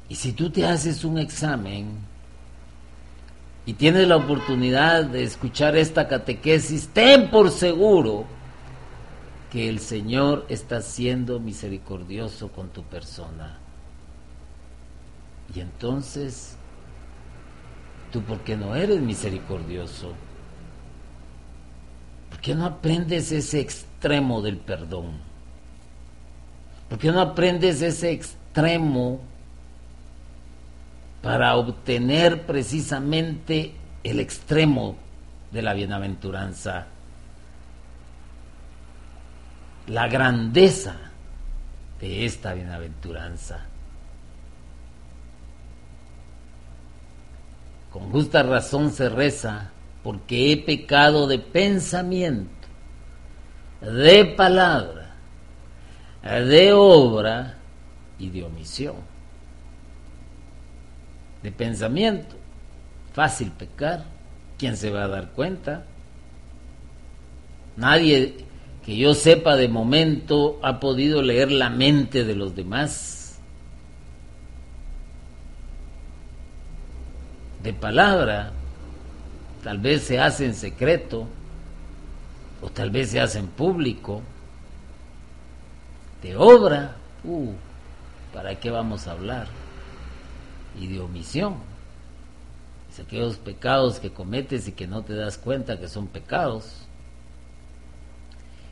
y 0.08 0.14
si 0.16 0.32
tú 0.32 0.50
te 0.50 0.66
haces 0.66 1.04
un 1.04 1.18
examen 1.18 1.98
y 3.66 3.72
tienes 3.72 4.06
la 4.06 4.16
oportunidad 4.16 5.04
de 5.04 5.24
escuchar 5.24 5.76
esta 5.76 6.06
catequesis, 6.06 6.88
ten 6.88 7.30
por 7.30 7.50
seguro 7.50 8.26
que 9.50 9.68
el 9.68 9.78
Señor 9.78 10.44
está 10.48 10.82
siendo 10.82 11.40
misericordioso 11.40 12.48
con 12.48 12.68
tu 12.68 12.82
persona. 12.82 13.58
Y 15.54 15.60
entonces, 15.60 16.56
¿tú 18.12 18.20
por 18.22 18.40
qué 18.40 18.56
no 18.56 18.74
eres 18.74 19.00
misericordioso? 19.00 20.12
¿Por 22.28 22.40
qué 22.40 22.54
no 22.54 22.66
aprendes 22.66 23.32
ese 23.32 23.60
extremo 23.60 24.42
del 24.42 24.58
perdón? 24.58 25.12
¿Por 26.90 26.98
qué 26.98 27.10
no 27.12 27.20
aprendes 27.20 27.80
ese 27.80 28.10
extremo 28.10 29.20
para 31.24 31.56
obtener 31.56 32.42
precisamente 32.42 33.72
el 34.02 34.20
extremo 34.20 34.94
de 35.50 35.62
la 35.62 35.72
bienaventuranza, 35.72 36.84
la 39.86 40.06
grandeza 40.08 40.96
de 41.98 42.26
esta 42.26 42.52
bienaventuranza. 42.52 43.64
Con 47.90 48.10
justa 48.10 48.42
razón 48.42 48.92
se 48.92 49.08
reza, 49.08 49.70
porque 50.02 50.52
he 50.52 50.58
pecado 50.58 51.26
de 51.26 51.38
pensamiento, 51.38 52.68
de 53.80 54.26
palabra, 54.26 55.14
de 56.22 56.74
obra 56.74 57.56
y 58.18 58.28
de 58.28 58.44
omisión. 58.44 59.13
De 61.44 61.52
pensamiento, 61.52 62.36
fácil 63.12 63.52
pecar, 63.52 64.02
¿quién 64.56 64.78
se 64.78 64.90
va 64.90 65.04
a 65.04 65.08
dar 65.08 65.32
cuenta? 65.32 65.84
Nadie 67.76 68.46
que 68.82 68.96
yo 68.96 69.12
sepa 69.12 69.54
de 69.54 69.68
momento 69.68 70.58
ha 70.62 70.80
podido 70.80 71.20
leer 71.20 71.52
la 71.52 71.68
mente 71.68 72.24
de 72.24 72.34
los 72.34 72.56
demás. 72.56 73.38
De 77.62 77.74
palabra, 77.74 78.52
tal 79.62 79.76
vez 79.76 80.02
se 80.02 80.18
hace 80.18 80.46
en 80.46 80.54
secreto, 80.54 81.28
o 82.62 82.70
tal 82.70 82.88
vez 82.90 83.10
se 83.10 83.20
hace 83.20 83.38
en 83.38 83.48
público. 83.48 84.22
De 86.22 86.36
obra, 86.36 86.96
uh, 87.22 87.52
¿para 88.32 88.58
qué 88.58 88.70
vamos 88.70 89.06
a 89.06 89.12
hablar? 89.12 89.63
Y 90.80 90.86
de 90.88 91.00
omisión. 91.00 91.56
Es 92.90 93.00
aquellos 93.00 93.36
pecados 93.36 93.98
que 93.98 94.10
cometes 94.10 94.68
y 94.68 94.72
que 94.72 94.86
no 94.86 95.02
te 95.02 95.14
das 95.14 95.38
cuenta 95.38 95.78
que 95.78 95.88
son 95.88 96.06
pecados. 96.06 96.86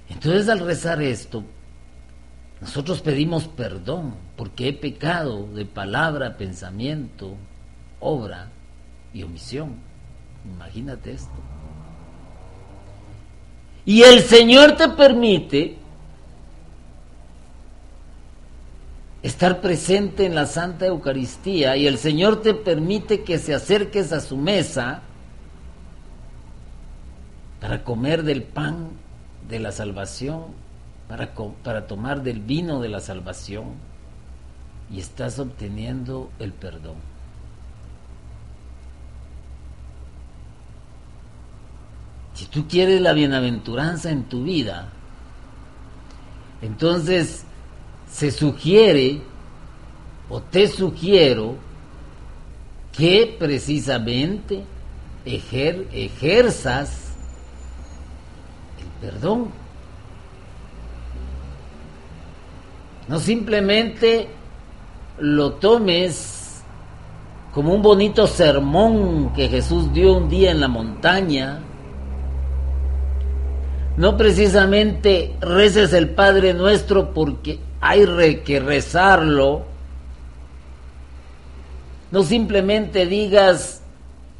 Entonces 0.09 0.49
al 0.49 0.61
rezar 0.61 1.03
esto, 1.03 1.43
nosotros 2.61 3.01
pedimos 3.01 3.49
perdón 3.49 4.15
porque 4.37 4.69
he 4.69 4.73
pecado 4.73 5.49
de 5.49 5.65
palabra, 5.65 6.37
pensamiento, 6.37 7.37
obra 7.99 8.49
y 9.13 9.23
omisión. 9.23 9.77
Imagínate 10.45 11.13
esto. 11.13 11.33
Y 13.85 14.03
el 14.03 14.21
Señor 14.23 14.77
te 14.77 14.89
permite 14.91 15.82
estar 19.23 19.61
presente 19.61 20.27
en 20.27 20.35
la 20.35 20.47
Santa 20.47 20.87
Eucaristía 20.87 21.77
y 21.77 21.87
el 21.87 21.99
Señor 21.99 22.43
te 22.43 22.55
permite 22.55 23.23
que 23.23 23.39
se 23.39 23.55
acerques 23.55 24.13
a 24.13 24.21
su 24.21 24.37
mesa 24.37 25.03
para 27.61 27.85
comer 27.85 28.25
del 28.25 28.43
pan 28.43 28.91
de 29.49 29.61
la 29.61 29.71
salvación, 29.71 30.47
para, 31.09 31.33
para 31.63 31.87
tomar 31.87 32.23
del 32.23 32.41
vino 32.41 32.81
de 32.81 32.89
la 32.89 33.01
salvación 33.01 33.67
y 34.91 34.99
estás 34.99 35.39
obteniendo 35.39 36.31
el 36.41 36.53
perdón. 36.53 36.97
Si 42.35 42.47
tú 42.47 42.67
quieres 42.67 43.01
la 43.01 43.13
bienaventuranza 43.13 44.11
en 44.11 44.25
tu 44.25 44.43
vida, 44.43 44.89
entonces 46.61 47.45
se 48.13 48.31
sugiere 48.31 49.21
o 50.29 50.41
te 50.41 50.69
sugiero 50.69 51.57
que 52.93 53.37
precisamente 53.39 54.63
ejerzas 55.25 57.03
perdón. 59.03 59.49
No 63.09 63.19
simplemente 63.19 64.29
lo 65.19 65.55
tomes 65.55 66.63
como 67.53 67.75
un 67.75 67.83
bonito 67.83 68.27
sermón 68.27 69.33
que 69.35 69.49
Jesús 69.49 69.93
dio 69.93 70.17
un 70.17 70.29
día 70.29 70.53
en 70.53 70.61
la 70.61 70.69
montaña. 70.69 71.61
No 73.97 74.17
precisamente 74.17 75.35
reces 75.41 75.93
el 75.93 76.11
Padre 76.11 76.55
nuestro 76.55 77.13
porque 77.13 77.59
hay 77.83 78.43
que 78.45 78.61
rezarlo. 78.61 79.67
No 82.11 82.23
simplemente 82.23 83.07
digas 83.07 83.83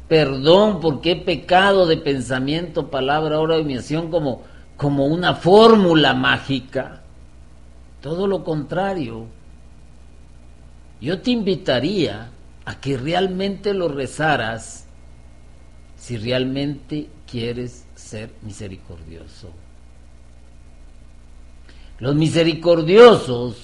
perdón 0.07 0.79
porque 0.79 1.11
he 1.11 1.15
pecado 1.15 1.85
de 1.85 1.97
pensamiento, 1.97 2.89
palabra, 2.89 3.39
obra 3.39 3.57
y 3.59 3.63
misión 3.63 4.09
como 4.09 4.41
como 4.77 5.05
una 5.05 5.35
fórmula 5.35 6.13
mágica. 6.13 7.01
Todo 8.01 8.27
lo 8.27 8.43
contrario. 8.43 9.27
Yo 10.99 11.21
te 11.21 11.31
invitaría 11.31 12.29
a 12.65 12.79
que 12.79 12.97
realmente 12.97 13.73
lo 13.73 13.87
rezaras 13.87 14.85
si 15.97 16.17
realmente 16.17 17.09
quieres 17.29 17.85
ser 17.95 18.31
misericordioso. 18.41 19.49
Los 22.03 22.15
misericordiosos 22.15 23.55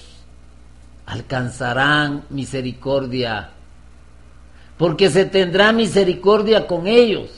alcanzarán 1.06 2.24
misericordia, 2.30 3.50
porque 4.78 5.10
se 5.10 5.26
tendrá 5.26 5.74
misericordia 5.74 6.66
con 6.66 6.88
ellos, 6.88 7.30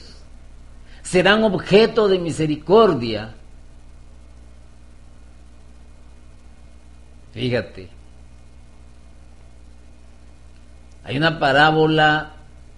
serán 1.02 1.42
objeto 1.42 2.06
de 2.06 2.20
misericordia 2.20 3.34
Fíjate. 7.32 7.88
Hay 11.02 11.16
una 11.16 11.40
parábola 11.40 12.30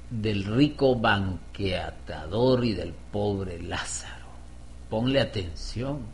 del 0.08 0.44
rico 0.44 0.96
banqueatador 0.96 2.64
y 2.64 2.72
del 2.72 2.94
pobre 3.12 3.60
Lázaro. 3.60 4.28
Ponle 4.88 5.20
atención. 5.20 6.13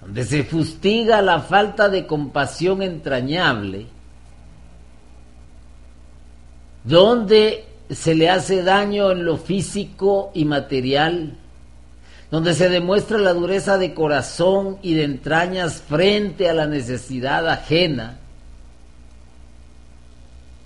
Donde 0.00 0.24
se 0.24 0.44
fustiga 0.44 1.20
la 1.22 1.40
falta 1.40 1.88
de 1.88 2.06
compasión 2.06 2.82
entrañable. 2.82 3.86
Donde 6.84 7.66
se 7.90 8.14
le 8.14 8.30
hace 8.30 8.62
daño 8.62 9.10
en 9.10 9.24
lo 9.24 9.36
físico 9.36 10.30
y 10.34 10.44
material 10.44 11.36
donde 12.30 12.54
se 12.54 12.68
demuestra 12.68 13.18
la 13.18 13.34
dureza 13.34 13.76
de 13.76 13.92
corazón 13.92 14.78
y 14.82 14.94
de 14.94 15.02
entrañas 15.02 15.82
frente 15.82 16.48
a 16.48 16.54
la 16.54 16.66
necesidad 16.66 17.48
ajena. 17.48 18.18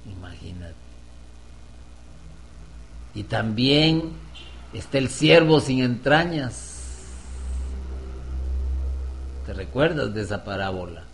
Imagínate. 0.07 0.75
Y 3.15 3.23
también 3.23 4.13
está 4.75 4.99
el 4.99 5.09
siervo 5.09 5.61
sin 5.61 5.83
entrañas. 5.83 6.74
¿Te 9.47 9.53
recuerdas 9.53 10.15
de 10.15 10.23
esa 10.23 10.43
parábola? 10.43 11.05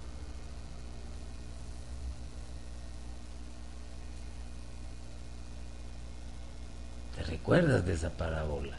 ¿Te 7.16 7.22
recuerdas 7.24 7.84
de 7.84 7.94
esa 7.94 8.10
parábola? 8.10 8.76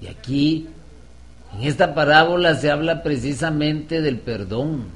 Y 0.00 0.06
aquí, 0.06 0.68
en 1.54 1.62
esta 1.62 1.94
parábola 1.94 2.54
se 2.54 2.70
habla 2.70 3.02
precisamente 3.02 4.00
del 4.00 4.18
perdón, 4.18 4.86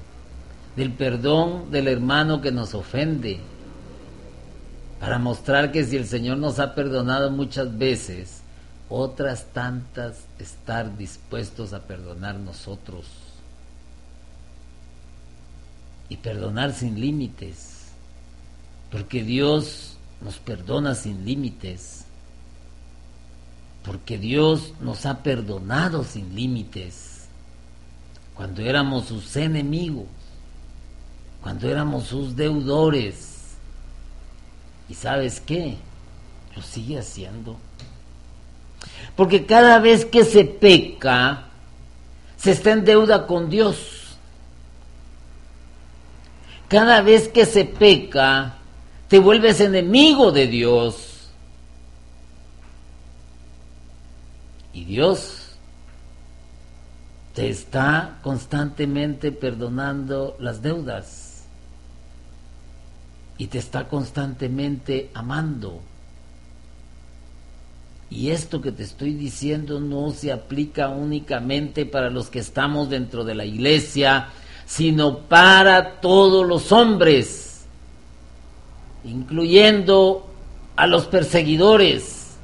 del 0.77 0.93
perdón 0.93 1.71
del 1.71 1.89
hermano 1.89 2.41
que 2.41 2.53
nos 2.53 2.75
ofende, 2.75 3.41
para 4.99 5.19
mostrar 5.19 5.73
que 5.73 5.85
si 5.85 5.97
el 5.97 6.07
Señor 6.07 6.39
nos 6.39 6.59
ha 6.59 6.75
perdonado 6.75 7.31
muchas 7.31 7.77
veces, 7.77 8.42
otras 8.93 9.47
tantas 9.53 10.27
estar 10.39 10.97
dispuestos 10.97 11.73
a 11.73 11.83
perdonar 11.83 12.37
nosotros. 12.37 13.07
Y 16.09 16.17
perdonar 16.19 16.73
sin 16.75 17.01
límites, 17.01 17.87
porque 18.91 19.23
Dios 19.23 19.97
nos 20.21 20.39
perdona 20.39 20.95
sin 20.95 21.25
límites 21.25 22.03
porque 23.85 24.17
Dios 24.17 24.73
nos 24.81 25.07
ha 25.07 25.23
perdonado 25.23 26.05
sin 26.05 26.35
límites. 26.35 27.27
Cuando 28.35 28.63
éramos 28.63 29.07
sus 29.07 29.37
enemigos, 29.37 30.07
cuando 31.43 31.69
éramos 31.69 32.05
sus 32.05 32.37
deudores. 32.37 33.57
¿Y 34.89 34.95
sabes 34.95 35.41
qué? 35.41 35.77
Lo 36.55 36.63
sigue 36.63 36.99
haciendo. 36.99 37.57
Porque 39.17 39.47
cada 39.47 39.79
vez 39.79 40.05
que 40.05 40.25
se 40.25 40.45
peca, 40.45 41.45
se 42.37 42.53
está 42.53 42.73
en 42.73 42.85
deuda 42.85 43.27
con 43.27 43.51
Dios. 43.51 43.99
cada 46.69 47.03
vez 47.03 47.29
que 47.29 47.45
se 47.45 47.67
peca, 47.67 48.55
te 49.09 49.19
vuelves 49.19 49.61
enemigo 49.61 50.33
de 50.33 50.47
Dios. 50.47 51.29
Y 54.73 54.85
Dios 54.87 55.55
te 57.35 57.51
está 57.51 58.19
constantemente 58.23 59.33
perdonando 59.33 60.35
las 60.41 60.63
deudas 60.63 61.45
y 63.37 63.49
te 63.49 63.59
está 63.59 63.87
constantemente 63.89 65.11
amando. 65.13 65.83
Y 68.15 68.31
esto 68.31 68.61
que 68.61 68.73
te 68.73 68.83
estoy 68.83 69.15
diciendo 69.15 69.81
no 69.81 70.11
se 70.11 70.33
aplica 70.33 70.91
únicamente 70.91 71.87
para 71.87 72.11
los 72.11 72.29
que 72.29 72.41
estamos 72.41 72.91
dentro 72.91 73.25
de 73.25 73.35
la 73.35 73.47
iglesia, 73.47 74.29
sino 74.67 75.21
para 75.21 76.01
todos 76.03 76.47
los 76.47 76.73
hombres, 76.73 77.65
incluyendo 79.03 80.27
a 80.77 80.87
los 80.87 81.07
perseguidores, 81.07 82.37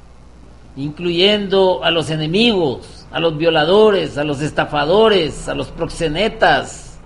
incluyendo 0.75 1.83
a 1.83 1.91
los 1.91 2.09
enemigos, 2.09 3.05
a 3.11 3.19
los 3.19 3.37
violadores, 3.37 4.17
a 4.17 4.23
los 4.23 4.41
estafadores, 4.41 5.47
a 5.47 5.53
los 5.53 5.67
proxenetas, 5.67 6.97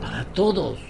para 0.00 0.24
todos. 0.24 0.85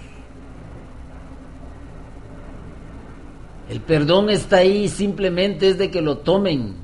El 3.69 3.81
perdón 3.81 4.29
está 4.29 4.57
ahí, 4.57 4.87
simplemente 4.87 5.69
es 5.69 5.77
de 5.77 5.91
que 5.91 6.01
lo 6.01 6.19
tomen. 6.19 6.75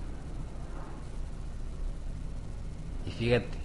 Y 3.08 3.12
fíjate, 3.12 3.58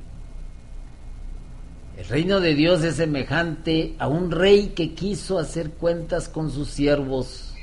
el 1.96 2.04
reino 2.06 2.38
de 2.38 2.54
Dios 2.54 2.84
es 2.84 2.96
semejante 2.96 3.96
a 3.98 4.06
un 4.06 4.30
rey 4.30 4.68
que 4.68 4.94
quiso 4.94 5.38
hacer 5.38 5.70
cuentas 5.72 6.28
con 6.28 6.50
sus 6.52 6.68
siervos. 6.68 7.54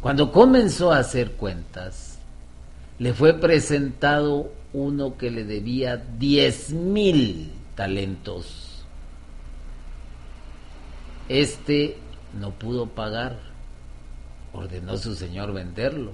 Cuando 0.00 0.32
comenzó 0.32 0.92
a 0.92 0.98
hacer 0.98 1.32
cuentas, 1.32 2.18
le 2.98 3.14
fue 3.14 3.34
presentado 3.34 4.50
uno 4.72 5.16
que 5.16 5.30
le 5.30 5.44
debía 5.44 5.96
diez 5.96 6.72
mil 6.72 7.52
talentos. 7.76 8.84
Este 11.28 11.96
no 12.38 12.50
pudo 12.50 12.86
pagar 12.86 13.47
ordenó 14.52 14.96
su 14.96 15.14
señor 15.14 15.52
venderlo, 15.52 16.12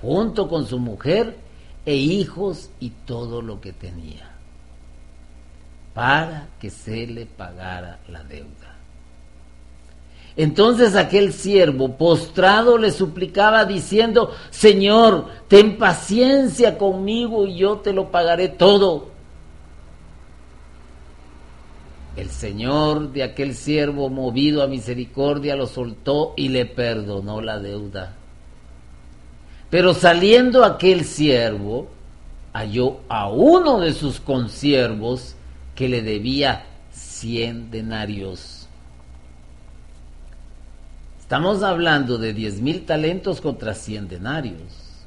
junto 0.00 0.48
con 0.48 0.66
su 0.66 0.78
mujer 0.78 1.36
e 1.84 1.94
hijos 1.94 2.70
y 2.80 2.90
todo 2.90 3.42
lo 3.42 3.60
que 3.60 3.72
tenía, 3.72 4.30
para 5.94 6.48
que 6.60 6.70
se 6.70 7.06
le 7.06 7.26
pagara 7.26 7.98
la 8.08 8.22
deuda. 8.24 8.76
Entonces 10.36 10.94
aquel 10.94 11.32
siervo 11.32 11.96
postrado 11.96 12.78
le 12.78 12.92
suplicaba 12.92 13.64
diciendo, 13.64 14.30
Señor, 14.50 15.26
ten 15.48 15.78
paciencia 15.78 16.78
conmigo 16.78 17.44
y 17.44 17.56
yo 17.56 17.78
te 17.78 17.92
lo 17.92 18.12
pagaré 18.12 18.48
todo. 18.48 19.17
El 22.18 22.30
Señor 22.30 23.12
de 23.12 23.22
aquel 23.22 23.54
siervo, 23.54 24.10
movido 24.10 24.64
a 24.64 24.66
misericordia, 24.66 25.54
lo 25.54 25.68
soltó 25.68 26.34
y 26.36 26.48
le 26.48 26.66
perdonó 26.66 27.40
la 27.40 27.60
deuda. 27.60 28.16
Pero 29.70 29.94
saliendo 29.94 30.64
aquel 30.64 31.04
siervo, 31.04 31.86
halló 32.52 32.98
a 33.08 33.30
uno 33.30 33.78
de 33.78 33.92
sus 33.92 34.18
consiervos 34.18 35.36
que 35.76 35.88
le 35.88 36.02
debía 36.02 36.66
cien 36.90 37.70
denarios. 37.70 38.66
Estamos 41.20 41.62
hablando 41.62 42.18
de 42.18 42.32
diez 42.32 42.60
mil 42.60 42.84
talentos 42.84 43.40
contra 43.40 43.76
cien 43.76 44.08
denarios. 44.08 45.06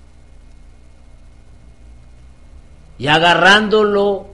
Y 2.97 3.07
agarrándolo, 3.07 4.30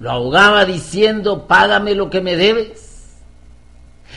lo 0.00 0.10
ahogaba 0.10 0.64
diciendo, 0.64 1.46
págame 1.46 1.94
lo 1.94 2.10
que 2.10 2.20
me 2.20 2.36
debes. 2.36 3.16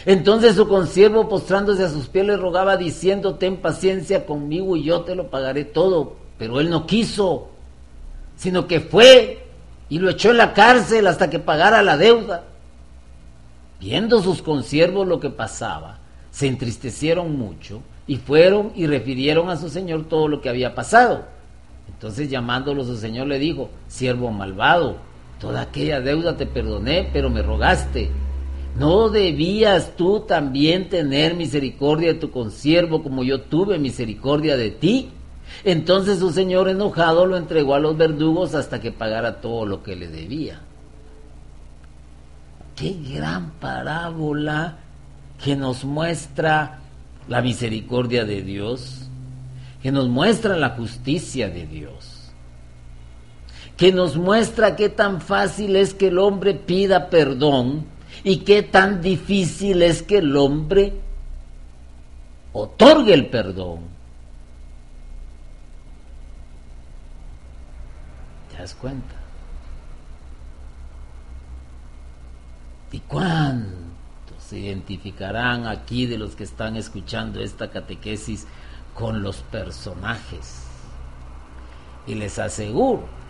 Entonces 0.05 0.55
su 0.55 0.67
consiervo 0.67 1.27
postrándose 1.27 1.83
a 1.83 1.89
sus 1.89 2.07
pies 2.07 2.25
le 2.25 2.37
rogaba 2.37 2.77
diciendo, 2.77 3.35
ten 3.35 3.57
paciencia 3.57 4.25
conmigo 4.25 4.75
y 4.75 4.83
yo 4.83 5.01
te 5.01 5.15
lo 5.15 5.29
pagaré 5.29 5.63
todo. 5.65 6.15
Pero 6.37 6.59
él 6.59 6.69
no 6.69 6.85
quiso, 6.85 7.49
sino 8.35 8.67
que 8.67 8.79
fue 8.79 9.45
y 9.89 9.99
lo 9.99 10.09
echó 10.09 10.31
en 10.31 10.37
la 10.37 10.53
cárcel 10.53 11.07
hasta 11.07 11.29
que 11.29 11.39
pagara 11.39 11.83
la 11.83 11.97
deuda. 11.97 12.45
Viendo 13.79 14.21
sus 14.21 14.41
consiervos 14.41 15.07
lo 15.07 15.19
que 15.19 15.29
pasaba, 15.29 15.97
se 16.29 16.47
entristecieron 16.47 17.37
mucho 17.37 17.81
y 18.07 18.17
fueron 18.17 18.71
y 18.75 18.87
refirieron 18.87 19.49
a 19.49 19.57
su 19.57 19.69
señor 19.69 20.05
todo 20.07 20.27
lo 20.27 20.41
que 20.41 20.49
había 20.49 20.75
pasado. 20.75 21.25
Entonces 21.87 22.29
llamándolo 22.29 22.83
su 22.83 22.97
señor 22.97 23.27
le 23.27 23.37
dijo, 23.37 23.69
siervo 23.87 24.31
malvado, 24.31 24.97
Toda 25.41 25.61
aquella 25.61 25.99
deuda 25.99 26.37
te 26.37 26.45
perdoné, 26.45 27.09
pero 27.11 27.31
me 27.31 27.41
rogaste. 27.41 28.11
¿No 28.77 29.09
debías 29.09 29.95
tú 29.97 30.19
también 30.21 30.87
tener 30.87 31.33
misericordia 31.33 32.13
de 32.13 32.19
tu 32.19 32.29
consiervo 32.29 33.01
como 33.01 33.23
yo 33.23 33.41
tuve 33.41 33.79
misericordia 33.79 34.55
de 34.55 34.69
ti? 34.69 35.09
Entonces 35.63 36.19
su 36.19 36.31
señor 36.31 36.69
enojado 36.69 37.25
lo 37.25 37.37
entregó 37.37 37.73
a 37.73 37.79
los 37.79 37.97
verdugos 37.97 38.53
hasta 38.53 38.79
que 38.79 38.91
pagara 38.91 39.41
todo 39.41 39.65
lo 39.65 39.81
que 39.81 39.95
le 39.95 40.07
debía. 40.07 40.61
Qué 42.75 42.95
gran 43.13 43.51
parábola 43.59 44.77
que 45.43 45.55
nos 45.55 45.83
muestra 45.83 46.79
la 47.27 47.41
misericordia 47.41 48.25
de 48.25 48.43
Dios, 48.43 49.09
que 49.81 49.91
nos 49.91 50.07
muestra 50.07 50.55
la 50.55 50.69
justicia 50.69 51.49
de 51.49 51.65
Dios 51.65 52.10
que 53.81 53.91
nos 53.91 54.15
muestra 54.15 54.75
qué 54.75 54.89
tan 54.89 55.21
fácil 55.21 55.75
es 55.75 55.95
que 55.95 56.09
el 56.09 56.19
hombre 56.19 56.53
pida 56.53 57.09
perdón 57.09 57.83
y 58.23 58.41
qué 58.41 58.61
tan 58.61 59.01
difícil 59.01 59.81
es 59.81 60.03
que 60.03 60.19
el 60.19 60.37
hombre 60.37 60.93
otorgue 62.53 63.11
el 63.11 63.25
perdón. 63.25 63.79
¿Te 68.51 68.57
das 68.59 68.75
cuenta? 68.75 69.15
¿Y 72.91 72.99
cuántos 72.99 74.43
se 74.47 74.59
identificarán 74.59 75.65
aquí 75.65 76.05
de 76.05 76.19
los 76.19 76.35
que 76.35 76.43
están 76.43 76.75
escuchando 76.75 77.41
esta 77.41 77.71
catequesis 77.71 78.45
con 78.93 79.23
los 79.23 79.37
personajes? 79.37 80.65
Y 82.05 82.13
les 82.13 82.37
aseguro 82.37 83.20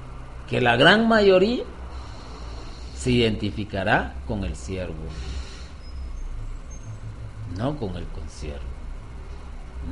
que 0.52 0.60
la 0.60 0.76
gran 0.76 1.08
mayoría 1.08 1.64
se 2.94 3.10
identificará 3.10 4.16
con 4.28 4.44
el 4.44 4.58
siervo, 4.58 5.06
no 7.58 7.78
con 7.78 7.96
el 7.96 8.06
consiervo, 8.08 8.60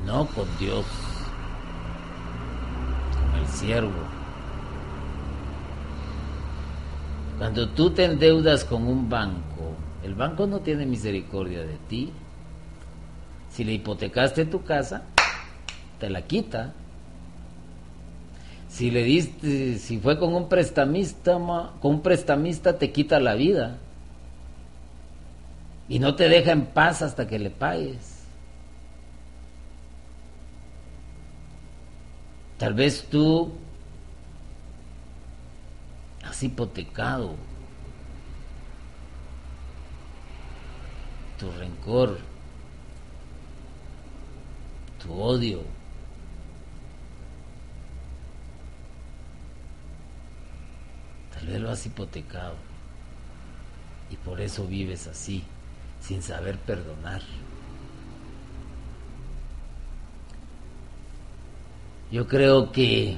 no 0.06 0.26
con 0.26 0.46
Dios, 0.60 0.86
con 3.14 3.40
el 3.40 3.48
siervo. 3.48 4.04
Cuando 7.38 7.70
tú 7.70 7.92
te 7.92 8.04
endeudas 8.04 8.66
con 8.66 8.86
un 8.86 9.10
banco, 9.10 9.78
el 10.04 10.14
banco 10.14 10.46
no 10.46 10.60
tiene 10.60 10.86
misericordia 10.86 11.62
de 11.62 11.78
ti. 11.88 12.12
Si 13.50 13.64
le 13.64 13.72
hipotecaste 13.72 14.44
tu 14.44 14.62
casa, 14.66 15.04
te 16.02 16.10
la 16.10 16.24
quita. 16.24 16.74
Si 18.70 18.92
le 18.92 19.04
diste, 19.04 19.78
si 19.78 20.00
fue 20.00 20.18
con 20.20 20.34
un 20.34 20.48
prestamista, 20.48 21.34
con 21.82 21.96
un 21.96 22.02
prestamista 22.02 22.78
te 22.78 22.92
quita 22.92 23.20
la 23.20 23.34
vida. 23.36 23.78
Y 25.88 26.00
no 26.00 26.16
te 26.16 26.30
deja 26.30 26.52
en 26.52 26.68
paz 26.68 27.02
hasta 27.02 27.28
que 27.28 27.40
le 27.40 27.50
pagues. 27.50 28.24
Tal 32.58 32.74
vez 32.74 33.06
tú 33.10 33.52
has 36.24 36.44
hipotecado 36.44 37.36
tu 41.40 41.50
rencor, 41.52 42.20
tu 45.02 45.14
odio, 45.14 45.64
Tal 51.40 51.62
lo 51.62 51.72
has 51.72 51.86
hipotecado 51.86 52.56
y 54.12 54.16
por 54.18 54.42
eso 54.42 54.66
vives 54.68 55.08
así, 55.08 55.44
sin 56.02 56.22
saber 56.22 56.58
perdonar. 56.58 57.22
Yo 62.12 62.28
creo 62.28 62.72
que 62.72 63.18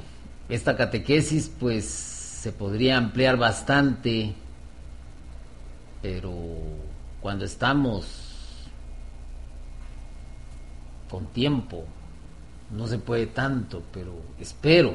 esta 0.49 0.75
catequesis 0.75 1.49
pues 1.59 1.85
se 1.85 2.51
podría 2.51 2.97
ampliar 2.97 3.37
bastante 3.37 4.35
pero 6.01 6.33
cuando 7.21 7.45
estamos 7.45 8.05
con 11.09 11.27
tiempo, 11.27 11.85
no 12.71 12.87
se 12.87 12.97
puede 12.97 13.27
tanto, 13.27 13.83
pero 13.93 14.13
espero 14.39 14.93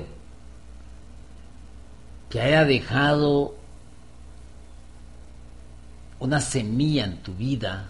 que 2.30 2.40
haya 2.40 2.64
dejado 2.64 3.54
una 6.18 6.40
semilla 6.40 7.04
en 7.04 7.18
tu 7.18 7.34
vida 7.34 7.88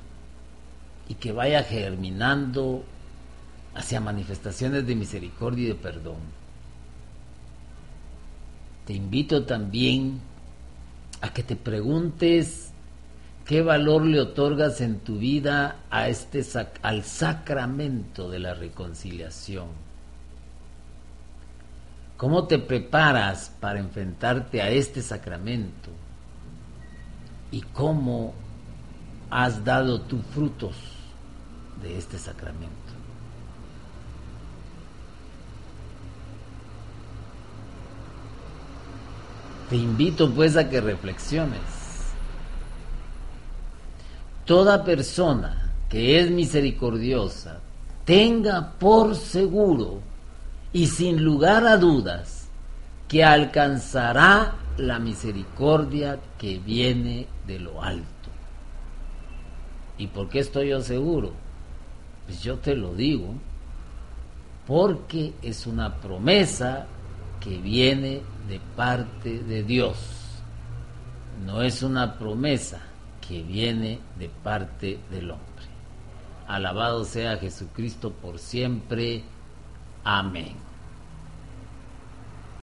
y 1.09 1.15
que 1.15 1.33
vaya 1.33 1.63
germinando 1.63 2.85
hacia 3.75 4.01
manifestaciones 4.01 4.87
de 4.87 4.95
misericordia 4.95 5.65
y 5.65 5.69
de 5.69 5.75
perdón. 5.75 6.19
Te 8.87 8.95
invito 8.95 9.45
también 9.45 10.21
a 11.21 11.33
que 11.33 11.43
te 11.43 11.57
preguntes 11.57 12.71
qué 13.45 13.63
valor 13.63 14.05
le 14.05 14.21
otorgas 14.21 14.81
en 14.81 15.01
tu 15.01 15.19
vida 15.19 15.77
a 15.91 16.09
este 16.09 16.45
al 16.83 17.05
sacramento 17.05 18.31
de 18.31 18.39
la 18.39 18.55
reconciliación. 18.55 19.86
¿Cómo 22.17 22.47
te 22.47 22.59
preparas 22.59 23.53
para 23.61 23.79
enfrentarte 23.79 24.63
a 24.63 24.71
este 24.71 25.03
sacramento? 25.03 25.91
¿Y 27.51 27.61
cómo 27.61 28.33
has 29.31 29.63
dado 29.65 30.01
tus 30.01 30.25
frutos 30.27 30.77
de 31.83 31.99
este 31.99 32.19
sacramento? 32.19 32.73
Te 39.69 39.77
invito 39.77 40.33
pues 40.33 40.57
a 40.57 40.71
que 40.71 40.81
reflexiones. 40.81 41.61
Toda 44.47 44.85
persona 44.85 45.73
que 45.91 46.19
es 46.19 46.31
misericordiosa 46.31 47.61
tenga 48.07 48.73
por 48.79 49.17
seguro 49.17 50.01
y 50.77 50.89
sin 50.89 51.25
lugar 51.25 51.67
a 51.67 51.79
dudas 51.79 52.51
que 53.09 53.25
alcanzará 53.25 54.57
la 54.77 54.99
misericordia 54.99 56.19
que 56.37 56.59
viene 56.59 57.27
de 57.47 57.59
lo 57.59 57.83
alto. 57.83 58.05
¿Y 59.97 60.09
por 60.09 60.29
qué 60.29 60.41
estoy 60.41 60.69
yo 60.69 60.83
seguro? 60.83 61.33
Pues 62.27 62.43
yo 62.43 62.59
te 62.59 62.77
lo 62.77 62.93
digo, 62.93 63.33
porque 64.67 65.33
es 65.41 65.67
una 65.67 65.95
promesa 65.95 66.85
que 67.41 67.57
viene 67.57 68.21
de 68.47 68.61
parte 68.77 69.39
de 69.45 69.63
Dios. 69.63 69.97
No 71.47 71.63
es 71.63 71.83
una 71.83 72.19
promesa 72.19 72.83
que 73.27 73.43
viene 73.43 73.99
de 74.19 74.29
parte 74.29 74.99
del 75.11 75.31
hombre. 75.31 75.65
Alabado 76.47 77.07
sea 77.07 77.39
Jesucristo 77.39 78.13
por 78.13 78.39
siempre. 78.39 79.25
Amén. 80.05 80.66